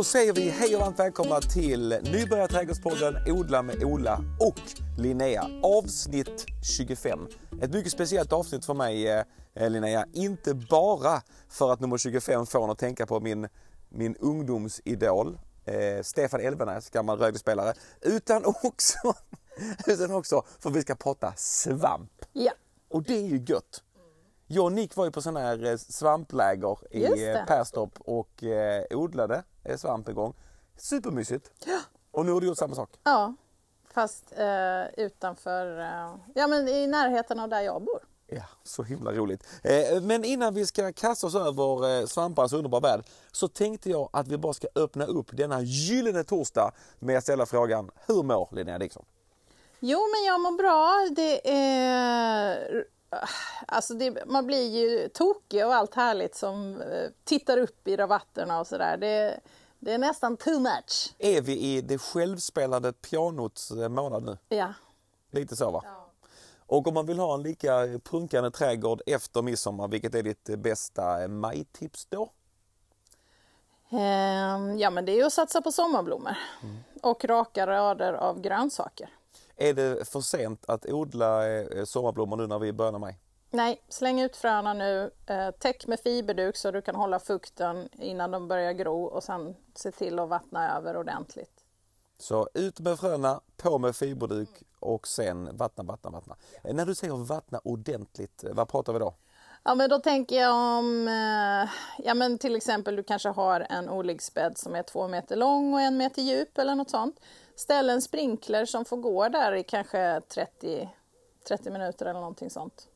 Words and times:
Då 0.00 0.04
säger 0.04 0.32
vi 0.32 0.50
hej 0.50 0.74
och 0.76 0.80
varmt 0.80 0.98
välkomna 0.98 1.40
till 1.40 1.98
Nybörjarträdgårdspodden 2.02 3.16
Odla 3.26 3.62
med 3.62 3.84
Ola 3.84 4.20
och 4.40 4.60
Linnea. 4.98 5.46
Avsnitt 5.62 6.46
25. 6.78 7.26
Ett 7.62 7.72
mycket 7.72 7.92
speciellt 7.92 8.32
avsnitt 8.32 8.64
för 8.64 8.74
mig 8.74 9.08
eh, 9.54 9.70
Linnea. 9.70 10.06
Inte 10.12 10.54
bara 10.54 11.22
för 11.48 11.72
att 11.72 11.80
nummer 11.80 11.98
25 11.98 12.46
får 12.46 12.64
en 12.64 12.70
att 12.70 12.78
tänka 12.78 13.06
på 13.06 13.20
min, 13.20 13.48
min 13.88 14.16
ungdomsidol 14.16 15.38
eh, 15.64 16.02
Stefan 16.02 16.40
Elvenäs, 16.40 16.90
gammal 16.90 17.18
Rögle-spelare. 17.18 17.74
Utan 18.00 18.44
också, 18.44 19.14
utan 19.86 20.10
också 20.10 20.42
för 20.58 20.70
vi 20.70 20.82
ska 20.82 20.94
prata 20.94 21.32
svamp. 21.36 22.24
Ja. 22.32 22.52
Och 22.88 23.02
det 23.02 23.14
är 23.14 23.26
ju 23.26 23.44
gött. 23.46 23.82
Jag 24.52 24.64
och 24.64 24.72
Nick 24.72 24.96
var 24.96 25.04
ju 25.04 25.10
på 25.10 25.22
sån 25.22 25.36
här 25.36 25.64
eh, 25.64 25.76
svampläger 25.76 26.78
i 26.90 27.28
eh, 27.28 27.44
Perstorp 27.44 28.00
och 28.00 28.44
eh, 28.44 28.84
odlade 28.90 29.42
eh, 29.64 29.76
svamp 29.76 30.08
en 30.08 30.14
gång. 30.14 30.34
Supermysigt. 30.76 31.50
Ja. 31.66 31.78
Och 32.10 32.26
nu 32.26 32.32
har 32.32 32.40
du 32.40 32.46
gjort 32.46 32.58
samma 32.58 32.74
sak. 32.74 32.90
Ja, 33.04 33.34
fast 33.94 34.24
eh, 34.36 35.04
utanför, 35.04 35.80
eh, 35.80 36.14
ja 36.34 36.46
men 36.46 36.68
i 36.68 36.86
närheten 36.86 37.40
av 37.40 37.48
där 37.48 37.60
jag 37.60 37.82
bor. 37.82 38.00
Ja, 38.26 38.42
så 38.62 38.82
himla 38.82 39.12
roligt. 39.12 39.46
Eh, 39.62 40.00
men 40.02 40.24
innan 40.24 40.54
vi 40.54 40.66
ska 40.66 40.92
kasta 40.92 41.26
oss 41.26 41.34
över 41.34 42.00
eh, 42.00 42.06
svamparnas 42.06 42.52
underbara 42.52 42.80
värld 42.80 43.04
så 43.32 43.48
tänkte 43.48 43.90
jag 43.90 44.10
att 44.12 44.28
vi 44.28 44.38
bara 44.38 44.52
ska 44.52 44.68
öppna 44.74 45.04
upp 45.04 45.36
denna 45.36 45.60
gyllene 45.60 46.24
torsdag 46.24 46.72
med 46.98 47.18
att 47.18 47.22
ställa 47.22 47.46
frågan 47.46 47.90
Hur 48.06 48.22
mår 48.22 48.48
Linnea 48.52 48.78
Dixon? 48.78 49.04
Jo 49.80 49.98
men 49.98 50.24
jag 50.26 50.40
mår 50.40 50.52
bra. 50.58 51.08
Det 51.16 51.50
är, 51.50 52.84
alltså 53.66 53.94
det, 53.94 54.26
man 54.26 54.46
blir 54.46 54.68
ju 54.68 55.08
tokig 55.08 55.66
och 55.66 55.74
allt 55.74 55.94
härligt 55.94 56.34
som 56.34 56.80
eh, 56.82 57.10
tittar 57.24 57.56
upp 57.58 57.88
i 57.88 57.96
rabatterna 57.96 58.60
och 58.60 58.66
sådär. 58.66 58.96
Det, 58.96 59.40
det 59.78 59.92
är 59.92 59.98
nästan 59.98 60.36
too 60.36 60.58
much. 60.60 61.14
Är 61.18 61.40
vi 61.40 61.58
i 61.60 61.80
det 61.80 61.98
självspelande 61.98 62.92
pianots 62.92 63.70
eh, 63.70 63.88
månad 63.88 64.22
nu? 64.22 64.38
Ja. 64.48 64.74
Lite 65.30 65.56
så 65.56 65.70
va? 65.70 65.84
Och 66.66 66.86
om 66.86 66.94
man 66.94 67.06
vill 67.06 67.18
ha 67.18 67.34
en 67.34 67.42
lika 67.42 68.00
prunkande 68.04 68.50
trädgård 68.50 69.02
efter 69.06 69.42
midsommar, 69.42 69.88
vilket 69.88 70.14
är 70.14 70.22
ditt 70.22 70.48
eh, 70.48 70.56
bästa 70.56 71.28
majtips 71.28 72.06
då? 72.06 72.30
Ehm, 73.90 74.78
ja 74.78 74.90
men 74.90 75.04
det 75.04 75.12
är 75.12 75.16
ju 75.16 75.24
att 75.24 75.32
satsa 75.32 75.62
på 75.62 75.72
sommarblommor 75.72 76.36
och 77.02 77.24
raka 77.24 77.66
rader 77.66 78.12
av 78.12 78.40
grönsaker. 78.40 79.10
Är 79.62 79.74
det 79.74 80.08
för 80.08 80.20
sent 80.20 80.64
att 80.68 80.86
odla 80.86 81.48
eh, 81.48 81.84
sommarblommor 81.84 82.36
nu 82.36 82.46
när 82.46 82.58
vi 82.58 82.66
är 82.66 82.70
i 82.70 82.72
början 82.72 82.94
av 82.94 83.00
maj? 83.00 83.18
Nej, 83.50 83.82
släng 83.88 84.20
ut 84.20 84.36
fröna 84.36 84.72
nu. 84.74 85.10
Eh, 85.26 85.50
täck 85.50 85.86
med 85.86 86.00
fiberduk 86.00 86.56
så 86.56 86.70
du 86.70 86.82
kan 86.82 86.94
hålla 86.94 87.18
fukten 87.18 87.88
innan 87.92 88.30
de 88.30 88.48
börjar 88.48 88.72
gro 88.72 89.04
och 89.04 89.22
sen 89.22 89.56
se 89.74 89.90
till 89.92 90.18
att 90.18 90.28
vattna 90.28 90.76
över 90.76 90.96
ordentligt. 90.96 91.64
Så 92.18 92.48
ut 92.54 92.80
med 92.80 92.98
fröna, 92.98 93.40
på 93.56 93.78
med 93.78 93.96
fiberduk 93.96 94.62
och 94.80 95.08
sen 95.08 95.56
vattna, 95.56 95.84
vattna, 95.84 96.10
vattna. 96.10 96.36
Eh, 96.64 96.74
När 96.74 96.86
du 96.86 96.94
säger 96.94 97.14
vattna 97.14 97.60
ordentligt, 97.64 98.44
vad 98.52 98.68
pratar 98.68 98.92
vi 98.92 98.98
då? 98.98 99.14
Ja, 99.62 99.74
men 99.74 99.90
då 99.90 99.98
tänker 99.98 100.40
jag 100.40 100.54
om, 100.54 101.08
eh, 101.08 101.70
ja 102.06 102.14
men 102.14 102.38
till 102.38 102.56
exempel 102.56 102.96
du 102.96 103.02
kanske 103.02 103.28
har 103.28 103.66
en 103.70 103.88
odlingsbädd 103.88 104.58
som 104.58 104.74
är 104.74 104.82
två 104.82 105.08
meter 105.08 105.36
lång 105.36 105.74
och 105.74 105.80
en 105.80 105.96
meter 105.96 106.22
djup 106.22 106.58
eller 106.58 106.74
något 106.74 106.90
sånt. 106.90 107.20
Ställ 107.56 107.90
en 107.90 108.02
sprinkler 108.02 108.64
som 108.64 108.84
får 108.84 108.96
gå 108.96 109.28
där 109.28 109.52
i 109.52 109.64
kanske 109.64 110.20
30, 110.20 110.90
30 111.48 111.70
minuter 111.70 112.06
eller 112.06 112.20
någonting 112.20 112.50
sånt. 112.50 112.88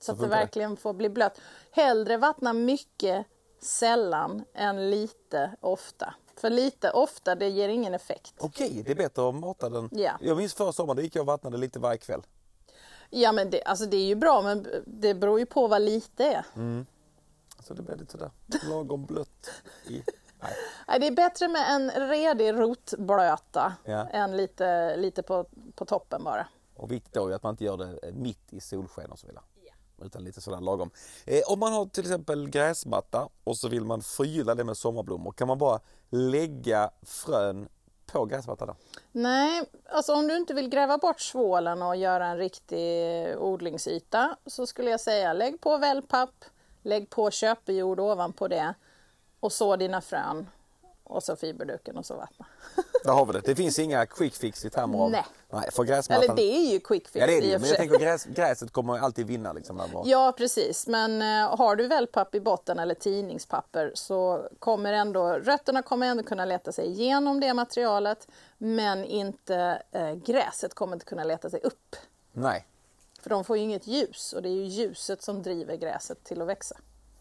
Så, 0.00 0.12
att 0.12 0.20
det. 0.20 0.26
verkligen 0.26 0.76
får 0.76 0.92
bli 0.92 1.08
blött. 1.08 1.40
Hellre 1.70 2.16
vattna 2.16 2.52
mycket 2.52 3.26
sällan 3.60 4.44
än 4.54 4.90
lite 4.90 5.56
ofta. 5.60 6.14
För 6.36 6.50
lite 6.50 6.90
ofta, 6.90 7.34
det 7.34 7.48
ger 7.48 7.68
ingen 7.68 7.94
effekt. 7.94 8.34
Okej, 8.38 8.82
det 8.86 8.90
är 8.90 8.96
bättre 8.96 9.28
att 9.28 9.34
mata 9.34 9.68
den. 9.68 9.88
Ja. 9.92 10.12
Jag 10.20 10.36
minns 10.36 10.54
förra 10.54 10.72
sommaren, 10.72 10.96
då 10.96 11.02
gick 11.02 11.16
jag 11.16 11.22
och 11.22 11.26
vattnade 11.26 11.56
lite 11.56 11.78
varje 11.78 11.98
kväll. 11.98 12.22
Ja, 13.10 13.32
men 13.32 13.50
det, 13.50 13.62
alltså 13.62 13.86
det 13.86 13.96
är 13.96 14.06
ju 14.06 14.14
bra, 14.14 14.42
men 14.42 14.66
det 14.86 15.14
beror 15.14 15.38
ju 15.38 15.46
på 15.46 15.68
vad 15.68 15.82
lite 15.82 16.24
är. 16.24 16.44
Så 17.62 17.74
det 17.74 17.82
blev 17.82 17.98
lite 17.98 18.12
sådär 18.12 18.30
lagom 18.70 19.04
blött. 19.06 19.50
I... 19.86 20.02
Nej. 20.42 20.52
Nej, 20.88 20.98
det 21.00 21.06
är 21.06 21.10
bättre 21.10 21.48
med 21.48 21.64
en 21.74 22.08
redig 22.08 22.52
rotblöta 22.52 23.72
Ja. 23.84 24.08
än 24.08 24.36
lite, 24.36 24.96
lite 24.96 25.22
på, 25.22 25.46
på 25.74 25.84
toppen 25.84 26.24
bara. 26.24 26.46
Och 26.76 26.92
viktigt 26.92 27.14
då 27.14 27.28
är 27.28 27.34
att 27.34 27.42
man 27.42 27.50
inte 27.52 27.64
gör 27.64 27.76
det 27.76 27.98
eh, 28.08 28.14
mitt 28.14 28.52
i 28.52 28.60
solsken 28.60 29.10
och 29.10 29.18
så 29.18 29.26
vidare. 29.26 29.44
Utan 30.02 30.24
lite 30.24 30.40
sådär 30.40 30.60
lagom. 30.60 30.90
Eh, 31.26 31.40
om 31.46 31.58
man 31.58 31.72
har 31.72 31.86
till 31.86 32.02
exempel 32.04 32.48
gräsmatta 32.50 33.28
och 33.44 33.56
så 33.56 33.68
vill 33.68 33.84
man 33.84 34.02
förgylla 34.02 34.54
det 34.54 34.64
med 34.64 34.76
sommarblommor, 34.76 35.32
kan 35.32 35.48
man 35.48 35.58
bara 35.58 35.80
lägga 36.10 36.90
frön 37.02 37.68
på 38.12 38.24
gräsmattan 38.24 38.68
då? 38.68 38.76
Nej, 39.12 39.62
alltså 39.90 40.12
om 40.14 40.28
du 40.28 40.36
inte 40.36 40.54
vill 40.54 40.68
gräva 40.68 40.98
bort 40.98 41.20
svålen 41.20 41.82
och 41.82 41.96
göra 41.96 42.26
en 42.26 42.38
riktig 42.38 43.38
odlingsyta 43.38 44.36
så 44.46 44.66
skulle 44.66 44.90
jag 44.90 45.00
säga 45.00 45.32
lägg 45.32 45.60
på 45.60 45.76
wellpapp, 45.76 46.44
lägg 46.82 47.10
på 47.10 47.30
köpejord 47.30 48.00
ovanpå 48.00 48.48
det 48.48 48.74
och 49.40 49.52
så 49.52 49.76
dina 49.76 50.00
frön 50.00 50.46
och 51.08 51.22
så 51.22 51.36
fiberduken 51.36 51.96
och 51.96 52.06
så 52.06 52.14
vattna. 52.14 52.46
Där 53.04 53.12
har 53.12 53.26
vi 53.26 53.32
det. 53.32 53.40
Det 53.40 53.54
finns 53.54 53.78
inga 53.78 54.06
quick 54.06 54.34
fix 54.34 54.64
i 54.64 54.70
termer 54.70 54.98
av... 54.98 55.10
Nej. 55.10 55.24
Nej, 55.50 55.70
för 55.72 55.84
gräsmattan... 55.84 56.24
Eller 56.24 56.34
det 56.34 56.56
är 56.56 56.72
ju 56.72 56.80
quick 56.80 57.08
fix 57.08 57.16
Ja 57.20 57.26
det 57.26 57.38
är 57.38 57.42
det 57.42 57.58
men 57.58 57.68
jag 57.68 57.76
tänker 57.76 57.98
gräs, 57.98 58.24
gräset 58.24 58.72
kommer 58.72 58.98
alltid 58.98 59.26
vinna 59.26 59.52
liksom. 59.52 60.02
Ja, 60.04 60.34
precis. 60.36 60.86
Men 60.86 61.22
eh, 61.22 61.56
har 61.56 61.76
du 61.76 61.88
wellpapp 61.88 62.34
i 62.34 62.40
botten 62.40 62.78
eller 62.78 62.94
tidningspapper 62.94 63.92
så 63.94 64.48
kommer 64.58 64.92
ändå 64.92 65.32
rötterna 65.32 65.82
kommer 65.82 66.06
ändå 66.06 66.22
kunna 66.22 66.44
leta 66.44 66.72
sig 66.72 66.86
igenom 66.86 67.40
det 67.40 67.54
materialet. 67.54 68.28
Men 68.58 69.04
inte 69.04 69.82
eh, 69.92 70.14
gräset 70.14 70.74
kommer 70.74 70.96
inte 70.96 71.06
kunna 71.06 71.24
leta 71.24 71.50
sig 71.50 71.60
upp. 71.60 71.96
Nej, 72.32 72.66
För 73.22 73.30
de 73.30 73.44
får 73.44 73.56
ju 73.56 73.62
inget 73.62 73.86
ljus 73.86 74.32
och 74.32 74.42
det 74.42 74.48
är 74.48 74.52
ju 74.52 74.64
ljuset 74.64 75.22
som 75.22 75.42
driver 75.42 75.76
gräset 75.76 76.24
till 76.24 76.42
att 76.42 76.48
växa 76.48 76.76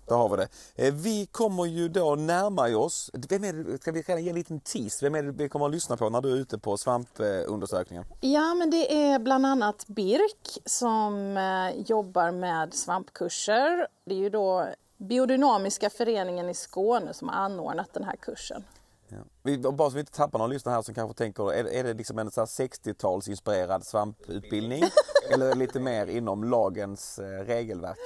där 0.08 0.16
har 0.16 0.30
vi 0.30 0.36
det. 0.38 0.48
Eh, 0.76 0.94
vi 0.94 1.26
kommer 1.26 1.66
ju 1.66 1.90
då 1.90 2.16
närma 2.16 2.78
oss, 2.78 3.12
vem 3.30 3.44
är 3.44 3.54
det, 3.54 3.78
ska 3.78 3.92
vi 3.92 4.02
redan 4.02 4.24
ge 4.24 4.30
en 4.30 4.36
liten 4.36 4.60
tease? 4.60 5.06
Vem 5.06 5.16
är 5.16 5.24
det 5.24 5.32
vi 5.32 5.50
kommer 5.50 5.66
att 5.66 5.72
lyssna 5.72 5.98
på 5.98 6.10
när 6.10 6.22
du 6.22 6.32
är 6.32 6.36
ute 6.36 6.58
på 6.58 6.78
svampundersökningen? 6.78 8.06
Ja, 8.22 8.54
men 8.54 8.70
det 8.70 8.96
är 8.96 9.20
bland 9.20 9.46
annat 9.46 9.88
Birk 9.88 10.60
som 10.66 11.38
eh, 11.38 11.82
jobbar 11.82 12.32
med 12.32 12.74
svampkurser. 12.74 13.88
Det 14.06 14.14
är 14.14 14.20
ju 14.20 14.30
då 14.30 14.68
Biodynamiska 14.98 15.90
föreningen 15.90 16.50
i 16.50 16.54
Skåne 16.54 17.14
som 17.14 17.30
har 17.30 17.36
anordnat 17.36 17.94
den 17.94 18.04
här 18.04 18.16
kursen. 18.16 18.64
Ja. 19.10 19.18
Vi, 19.44 19.58
bara 19.58 19.90
så 19.90 19.94
vi 19.94 20.00
inte 20.00 20.12
tappar 20.12 20.40
någon 20.40 20.50
lyssnare 20.50 20.76
här 20.76 20.82
som 20.82 20.96
kanske 20.96 21.18
tänker, 21.18 21.54
är, 21.54 21.66
är 21.66 21.84
det 21.84 21.94
liksom 21.94 22.20
en 22.20 22.32
så 22.32 22.42
här 22.42 22.46
60-talsinspirerad 22.46 23.82
svamputbildning? 23.82 24.84
eller 25.30 25.56
lite 25.56 25.80
mer 25.80 26.08
inom 26.08 26.44
lagens 26.44 27.20
eh, 27.20 27.46
regelverk? 27.46 27.98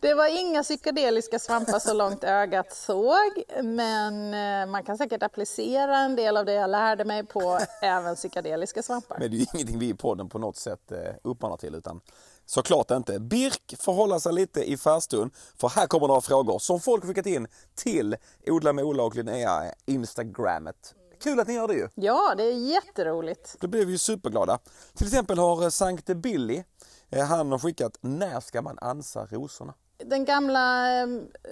Det 0.00 0.14
var 0.14 0.40
inga 0.40 0.62
psykedeliska 0.62 1.38
svampar 1.38 1.78
så 1.78 1.94
långt 1.94 2.24
ögat 2.24 2.72
såg, 2.72 3.42
men 3.62 4.34
eh, 4.34 4.70
man 4.70 4.84
kan 4.84 4.98
säkert 4.98 5.22
applicera 5.22 5.98
en 5.98 6.16
del 6.16 6.36
av 6.36 6.44
det 6.44 6.52
jag 6.52 6.70
lärde 6.70 7.04
mig 7.04 7.26
på 7.26 7.58
även 7.82 8.16
psykedeliska 8.16 8.82
svampar. 8.82 9.18
Men 9.20 9.30
det 9.30 9.36
är 9.36 9.38
ju 9.38 9.46
ingenting 9.54 9.78
vi 9.78 9.88
i 9.88 9.94
podden 9.94 10.28
på 10.28 10.38
något 10.38 10.56
sätt 10.56 10.92
eh, 10.92 10.98
uppmanar 11.22 11.56
till 11.56 11.74
utan 11.74 12.00
såklart 12.48 12.90
inte. 12.90 13.20
Birk 13.20 13.74
får 13.78 13.92
hålla 13.92 14.20
sig 14.20 14.32
lite 14.32 14.70
i 14.70 14.76
farstun 14.76 15.30
för 15.56 15.68
här 15.68 15.86
kommer 15.86 16.08
några 16.08 16.20
frågor 16.20 16.58
som 16.58 16.80
folk 16.80 17.04
skickat 17.04 17.26
in 17.26 17.46
till 17.74 18.16
Odla 18.46 18.72
med 18.72 18.84
Ola 18.84 19.02
och 19.02 19.16
Linnea 19.16 19.74
Instagrammet. 19.86 20.94
Kul 21.22 21.40
att 21.40 21.48
ni 21.48 21.54
gör 21.54 21.68
det 21.68 21.74
ju. 21.74 21.88
Ja, 21.94 22.34
det 22.36 22.42
är 22.42 22.52
jätteroligt. 22.52 23.56
Då 23.60 23.66
blev 23.66 23.86
vi 23.86 23.92
ju 23.92 23.98
superglada. 23.98 24.58
Till 24.94 25.06
exempel 25.06 25.38
har 25.38 25.62
eh, 25.62 25.68
Sankte 25.68 26.14
Billy, 26.14 26.64
eh, 27.10 27.26
han 27.26 27.52
har 27.52 27.58
skickat 27.58 27.98
när 28.00 28.40
ska 28.40 28.62
man 28.62 28.78
ansa 28.78 29.26
rosorna? 29.26 29.74
Den 30.04 30.24
gamla 30.24 30.92
eh, 30.92 31.08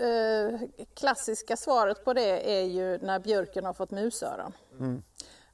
eh, 0.08 0.60
klassiska 0.94 1.56
svaret 1.56 2.04
på 2.04 2.12
det 2.12 2.58
är 2.58 2.64
ju 2.64 2.98
när 2.98 3.20
björken 3.20 3.64
har 3.64 3.72
fått 3.72 3.90
musöron. 3.90 4.52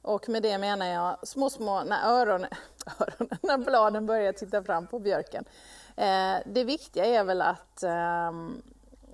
Och 0.01 0.29
med 0.29 0.43
det 0.43 0.57
menar 0.57 0.85
jag 0.85 1.27
små, 1.27 1.49
små, 1.49 1.83
när 1.83 2.09
öronen, 2.09 2.49
öronen 2.99 3.39
när 3.41 3.57
bladen 3.57 4.05
börjar 4.05 4.33
titta 4.33 4.63
fram 4.63 4.87
på 4.87 4.99
björken. 4.99 5.45
Eh, 5.95 6.35
det 6.45 6.63
viktiga 6.63 7.05
är 7.05 7.23
väl 7.23 7.41
att 7.41 7.83
ehm, 7.83 8.61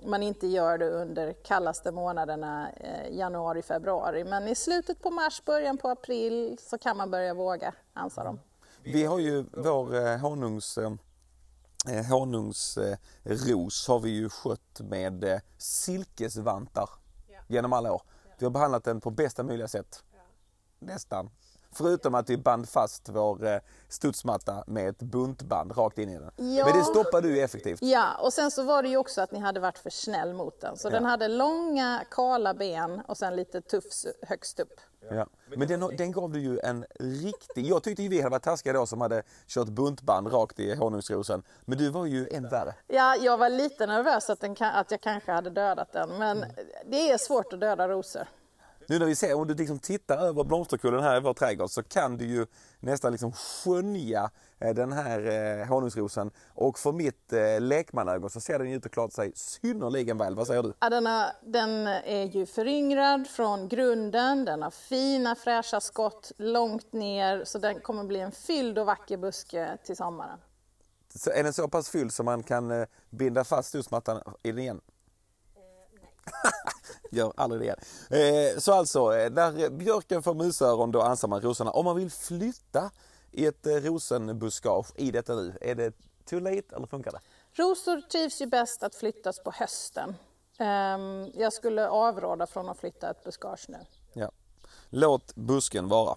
man 0.04 0.22
inte 0.22 0.46
gör 0.46 0.78
det 0.78 0.90
under 0.90 1.32
kallaste 1.32 1.92
månaderna 1.92 2.70
eh, 2.70 3.16
januari, 3.16 3.62
februari. 3.62 4.24
Men 4.24 4.48
i 4.48 4.54
slutet 4.54 5.02
på 5.02 5.10
mars, 5.10 5.42
början 5.44 5.78
på 5.78 5.88
april 5.88 6.58
så 6.60 6.78
kan 6.78 6.96
man 6.96 7.10
börja 7.10 7.34
våga 7.34 7.74
ansa 7.92 8.24
dem. 8.24 8.40
Vi 8.82 9.04
har 9.04 9.18
ju 9.18 9.44
vår 9.52 9.96
eh, 9.96 10.18
honungs, 10.18 10.78
honungsros 12.10 13.88
har 13.88 14.00
vi 14.00 14.10
ju 14.10 14.28
skött 14.28 14.80
med 14.80 15.40
silkesvantar 15.58 16.90
genom 17.48 17.72
alla 17.72 17.92
år. 17.92 18.02
Vi 18.38 18.46
har 18.46 18.50
behandlat 18.50 18.84
den 18.84 19.00
på 19.00 19.10
bästa 19.10 19.42
möjliga 19.42 19.68
sätt. 19.68 20.04
Nästan. 20.78 21.30
Förutom 21.72 22.14
att 22.14 22.30
vi 22.30 22.36
band 22.36 22.68
fast 22.68 23.08
vår 23.08 23.46
eh, 23.46 23.58
studsmatta 23.88 24.64
med 24.66 24.88
ett 24.88 24.98
buntband 24.98 25.76
rakt 25.76 25.98
in 25.98 26.08
i 26.08 26.18
den. 26.18 26.30
Ja. 26.36 26.64
Men 26.64 26.78
det 26.78 26.84
stoppade 26.84 27.28
du 27.28 27.40
effektivt. 27.40 27.78
Ja, 27.82 28.14
och 28.18 28.32
sen 28.32 28.50
så 28.50 28.62
var 28.62 28.82
det 28.82 28.88
ju 28.88 28.96
också 28.96 29.20
att 29.20 29.32
ni 29.32 29.38
hade 29.38 29.60
varit 29.60 29.78
för 29.78 29.90
snäll 29.90 30.34
mot 30.34 30.60
den. 30.60 30.76
Så 30.76 30.90
den 30.90 31.04
hade 31.04 31.28
långa, 31.28 32.04
kala 32.10 32.54
ben 32.54 33.02
och 33.08 33.16
sen 33.16 33.36
lite 33.36 33.60
tufs 33.60 34.06
högst 34.22 34.60
upp. 34.60 34.80
Ja. 35.10 35.26
Men 35.56 35.68
den, 35.68 35.96
den 35.96 36.12
gav 36.12 36.32
du 36.32 36.40
ju 36.40 36.58
en 36.58 36.84
riktig... 37.00 37.66
Jag 37.66 37.82
tyckte 37.82 38.02
ju 38.02 38.08
vi 38.08 38.20
hade 38.20 38.30
varit 38.30 38.42
taskiga 38.42 38.72
då 38.72 38.86
som 38.86 39.00
hade 39.00 39.22
kört 39.46 39.68
buntband 39.68 40.32
rakt 40.32 40.60
i 40.60 40.74
honungsrosen. 40.74 41.42
Men 41.64 41.78
du 41.78 41.88
var 41.88 42.06
ju 42.06 42.28
än 42.28 42.48
värre. 42.48 42.74
Ja, 42.86 43.16
jag 43.16 43.38
var 43.38 43.48
lite 43.48 43.86
nervös 43.86 44.30
att, 44.30 44.40
den, 44.40 44.56
att 44.60 44.90
jag 44.90 45.00
kanske 45.00 45.32
hade 45.32 45.50
dödat 45.50 45.92
den, 45.92 46.18
men 46.18 46.44
det 46.86 47.10
är 47.10 47.18
svårt 47.18 47.52
att 47.52 47.60
döda 47.60 47.88
rosor. 47.88 48.26
Nu 48.90 48.98
när 48.98 49.06
vi 49.06 49.14
ser, 49.14 49.34
om 49.34 49.46
du 49.46 49.54
liksom 49.54 49.78
tittar 49.78 50.18
över 50.18 50.44
blomsterkullen 50.44 51.02
här 51.02 51.16
i 51.16 51.20
vår 51.20 51.34
trädgård 51.34 51.70
så 51.70 51.82
kan 51.82 52.16
du 52.16 52.24
ju 52.24 52.46
nästan 52.80 53.12
liksom 53.12 53.32
skönja 53.32 54.30
eh, 54.58 54.74
den 54.74 54.92
här 54.92 55.26
eh, 55.60 55.66
honungsrosen. 55.66 56.30
Och 56.54 56.78
för 56.78 56.92
mitt 56.92 57.32
eh, 57.32 57.60
lekmanögon 57.60 58.30
så 58.30 58.40
ser 58.40 58.58
den 58.58 58.72
ut 58.72 58.86
att 58.86 58.92
klara 58.92 59.10
sig 59.10 59.32
synnerligen 59.34 60.18
väl. 60.18 60.34
Vad 60.34 60.46
säger 60.46 60.62
du? 60.62 60.72
Ja, 60.80 60.90
den, 60.90 61.06
har, 61.06 61.26
den 61.42 61.86
är 61.86 62.24
ju 62.24 62.46
föryngrad 62.46 63.26
från 63.28 63.68
grunden, 63.68 64.44
den 64.44 64.62
har 64.62 64.70
fina 64.70 65.34
fräscha 65.34 65.80
skott 65.80 66.32
långt 66.36 66.92
ner, 66.92 67.44
så 67.44 67.58
den 67.58 67.80
kommer 67.80 68.04
bli 68.04 68.20
en 68.20 68.32
fylld 68.32 68.78
och 68.78 68.86
vacker 68.86 69.16
buske 69.16 69.78
till 69.84 69.96
sommaren. 69.96 70.38
Så 71.14 71.30
är 71.30 71.42
den 71.42 71.52
så 71.52 71.68
pass 71.68 71.90
fylld 71.90 72.12
så 72.12 72.22
man 72.22 72.42
kan 72.42 72.70
eh, 72.70 72.86
binda 73.10 73.44
fast 73.44 73.68
studsmattan 73.68 74.22
i 74.42 74.50
den 74.50 74.58
igen? 74.58 74.80
Gör 77.10 77.32
aldrig 77.36 77.60
det 77.60 77.64
igen. 77.64 77.78
Eh, 78.52 78.58
så 78.58 78.72
alltså, 78.72 79.16
eh, 79.16 79.30
när 79.30 79.70
björken 79.70 80.22
får 80.22 80.34
musöron 80.34 80.92
då 80.92 81.02
man 81.28 81.40
rosorna. 81.40 81.70
Om 81.70 81.84
man 81.84 81.96
vill 81.96 82.10
flytta 82.10 82.90
i 83.32 83.46
ett 83.46 83.66
eh, 83.66 83.74
rosenbuskage 83.74 84.86
i 84.96 85.10
detta 85.10 85.34
nu, 85.34 85.58
är 85.60 85.74
det 85.74 85.92
too 86.24 86.40
late 86.40 86.76
eller 86.76 86.86
funkar 86.86 87.12
det? 87.12 87.20
Rosor 87.62 88.00
trivs 88.00 88.40
ju 88.40 88.46
bäst 88.46 88.82
att 88.82 88.94
flyttas 88.94 89.38
på 89.38 89.50
hösten. 89.50 90.16
Ehm, 90.58 91.30
Jag 91.34 91.52
skulle 91.52 91.88
avråda 91.88 92.46
från 92.46 92.68
att 92.68 92.78
flytta 92.78 93.10
ett 93.10 93.24
buskage 93.24 93.66
nu. 93.68 93.78
Ja. 94.12 94.30
Låt 94.90 95.34
busken 95.34 95.88
vara. 95.88 96.16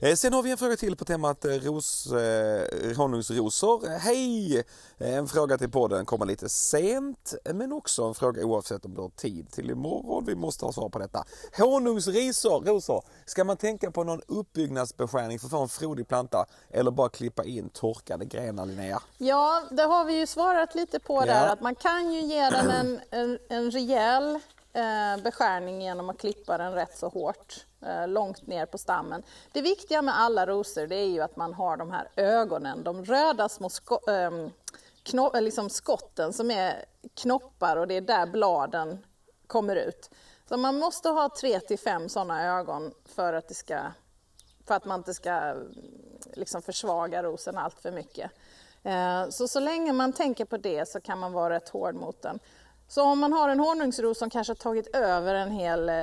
Eh, 0.00 0.14
Sen 0.14 0.32
har 0.32 0.42
vi 0.42 0.50
en 0.50 0.58
fråga 0.58 0.76
till 0.76 0.96
på 0.96 1.04
temat 1.04 1.44
eh, 1.44 1.50
ros, 1.50 2.06
eh, 2.12 2.96
honungsrosor. 2.96 3.88
Hej! 3.98 4.56
Eh, 4.98 5.14
En 5.14 5.28
fråga 5.28 5.58
till 5.58 5.70
podden 5.70 6.06
kommer 6.06 6.26
lite 6.26 6.48
sent 6.48 7.34
men 7.54 7.72
också 7.72 8.04
en 8.04 8.14
fråga 8.14 8.44
oavsett 8.44 8.84
om 8.84 8.94
du 8.94 9.00
har 9.00 9.08
tid 9.08 9.50
till 9.50 9.70
imorgon. 9.70 10.24
Vi 10.26 10.34
måste 10.34 10.64
ha 10.64 10.72
svar 10.72 10.88
på 10.88 10.98
detta. 10.98 11.24
Honungsrisor, 11.58 12.60
rosor. 12.64 13.04
Ska 13.26 13.44
man 13.44 13.56
tänka 13.56 13.90
på 13.90 14.04
någon 14.04 14.20
uppbyggnadsbeskärning 14.26 15.38
för 15.38 15.46
att 15.46 15.50
få 15.50 15.62
en 15.62 15.68
frodig 15.68 16.08
planta 16.08 16.46
eller 16.70 16.90
bara 16.90 17.08
klippa 17.08 17.44
in 17.44 17.68
torkade 17.68 18.24
grenar 18.24 18.66
Linnea? 18.66 19.02
Ja, 19.18 19.62
det 19.70 19.82
har 19.82 20.04
vi 20.04 20.18
ju 20.18 20.26
svarat 20.26 20.74
lite 20.74 21.00
på 21.00 21.20
där, 21.20 21.46
Ja. 21.46 21.52
att 21.52 21.60
man 21.60 21.74
kan 21.74 22.12
ju 22.12 22.20
ge 22.20 22.50
den 22.50 22.70
en, 22.70 23.00
en, 23.10 23.38
en 23.48 23.70
rejäl 23.70 24.38
Eh, 24.78 25.22
beskärning 25.22 25.82
genom 25.82 26.10
att 26.10 26.18
klippa 26.18 26.58
den 26.58 26.72
rätt 26.72 26.98
så 26.98 27.08
hårt, 27.08 27.66
eh, 27.86 28.08
långt 28.08 28.46
ner 28.46 28.66
på 28.66 28.78
stammen. 28.78 29.22
Det 29.52 29.62
viktiga 29.62 30.02
med 30.02 30.20
alla 30.20 30.46
rosor 30.46 30.86
det 30.86 30.96
är 30.96 31.06
ju 31.06 31.20
att 31.20 31.36
man 31.36 31.54
har 31.54 31.76
de 31.76 31.90
här 31.90 32.08
ögonen, 32.16 32.82
de 32.82 33.04
röda 33.04 33.48
små 33.48 33.68
sko- 33.68 34.10
ehm, 34.10 34.50
kno- 35.04 35.36
eh, 35.36 35.42
liksom 35.42 35.70
skotten 35.70 36.32
som 36.32 36.50
är 36.50 36.84
knoppar 37.14 37.76
och 37.76 37.88
det 37.88 37.94
är 37.94 38.00
där 38.00 38.26
bladen 38.26 39.04
kommer 39.46 39.76
ut. 39.76 40.10
Så 40.48 40.56
man 40.56 40.78
måste 40.78 41.08
ha 41.08 41.28
tre 41.40 41.60
till 41.60 41.78
fem 41.78 42.08
sådana 42.08 42.58
ögon 42.58 42.94
för 43.04 43.32
att, 43.32 43.48
det 43.48 43.54
ska, 43.54 43.78
för 44.66 44.74
att 44.74 44.84
man 44.84 45.00
inte 45.00 45.14
ska 45.14 45.30
mm, 45.30 45.74
liksom 46.32 46.62
försvaga 46.62 47.22
rosen 47.22 47.58
allt 47.58 47.80
för 47.80 47.92
mycket. 47.92 48.30
Eh, 48.82 49.28
så, 49.28 49.48
så 49.48 49.60
länge 49.60 49.92
man 49.92 50.12
tänker 50.12 50.44
på 50.44 50.56
det 50.56 50.88
så 50.88 51.00
kan 51.00 51.18
man 51.18 51.32
vara 51.32 51.54
rätt 51.54 51.68
hård 51.68 51.94
mot 51.94 52.22
den. 52.22 52.38
Så 52.88 53.02
om 53.02 53.18
man 53.18 53.32
har 53.32 53.48
en 53.48 53.60
honungsros 53.60 54.18
som 54.18 54.30
kanske 54.30 54.50
har 54.50 54.56
tagit 54.56 54.96
över 54.96 55.34
en 55.34 55.50
hel 55.50 55.88
eh, 55.88 55.94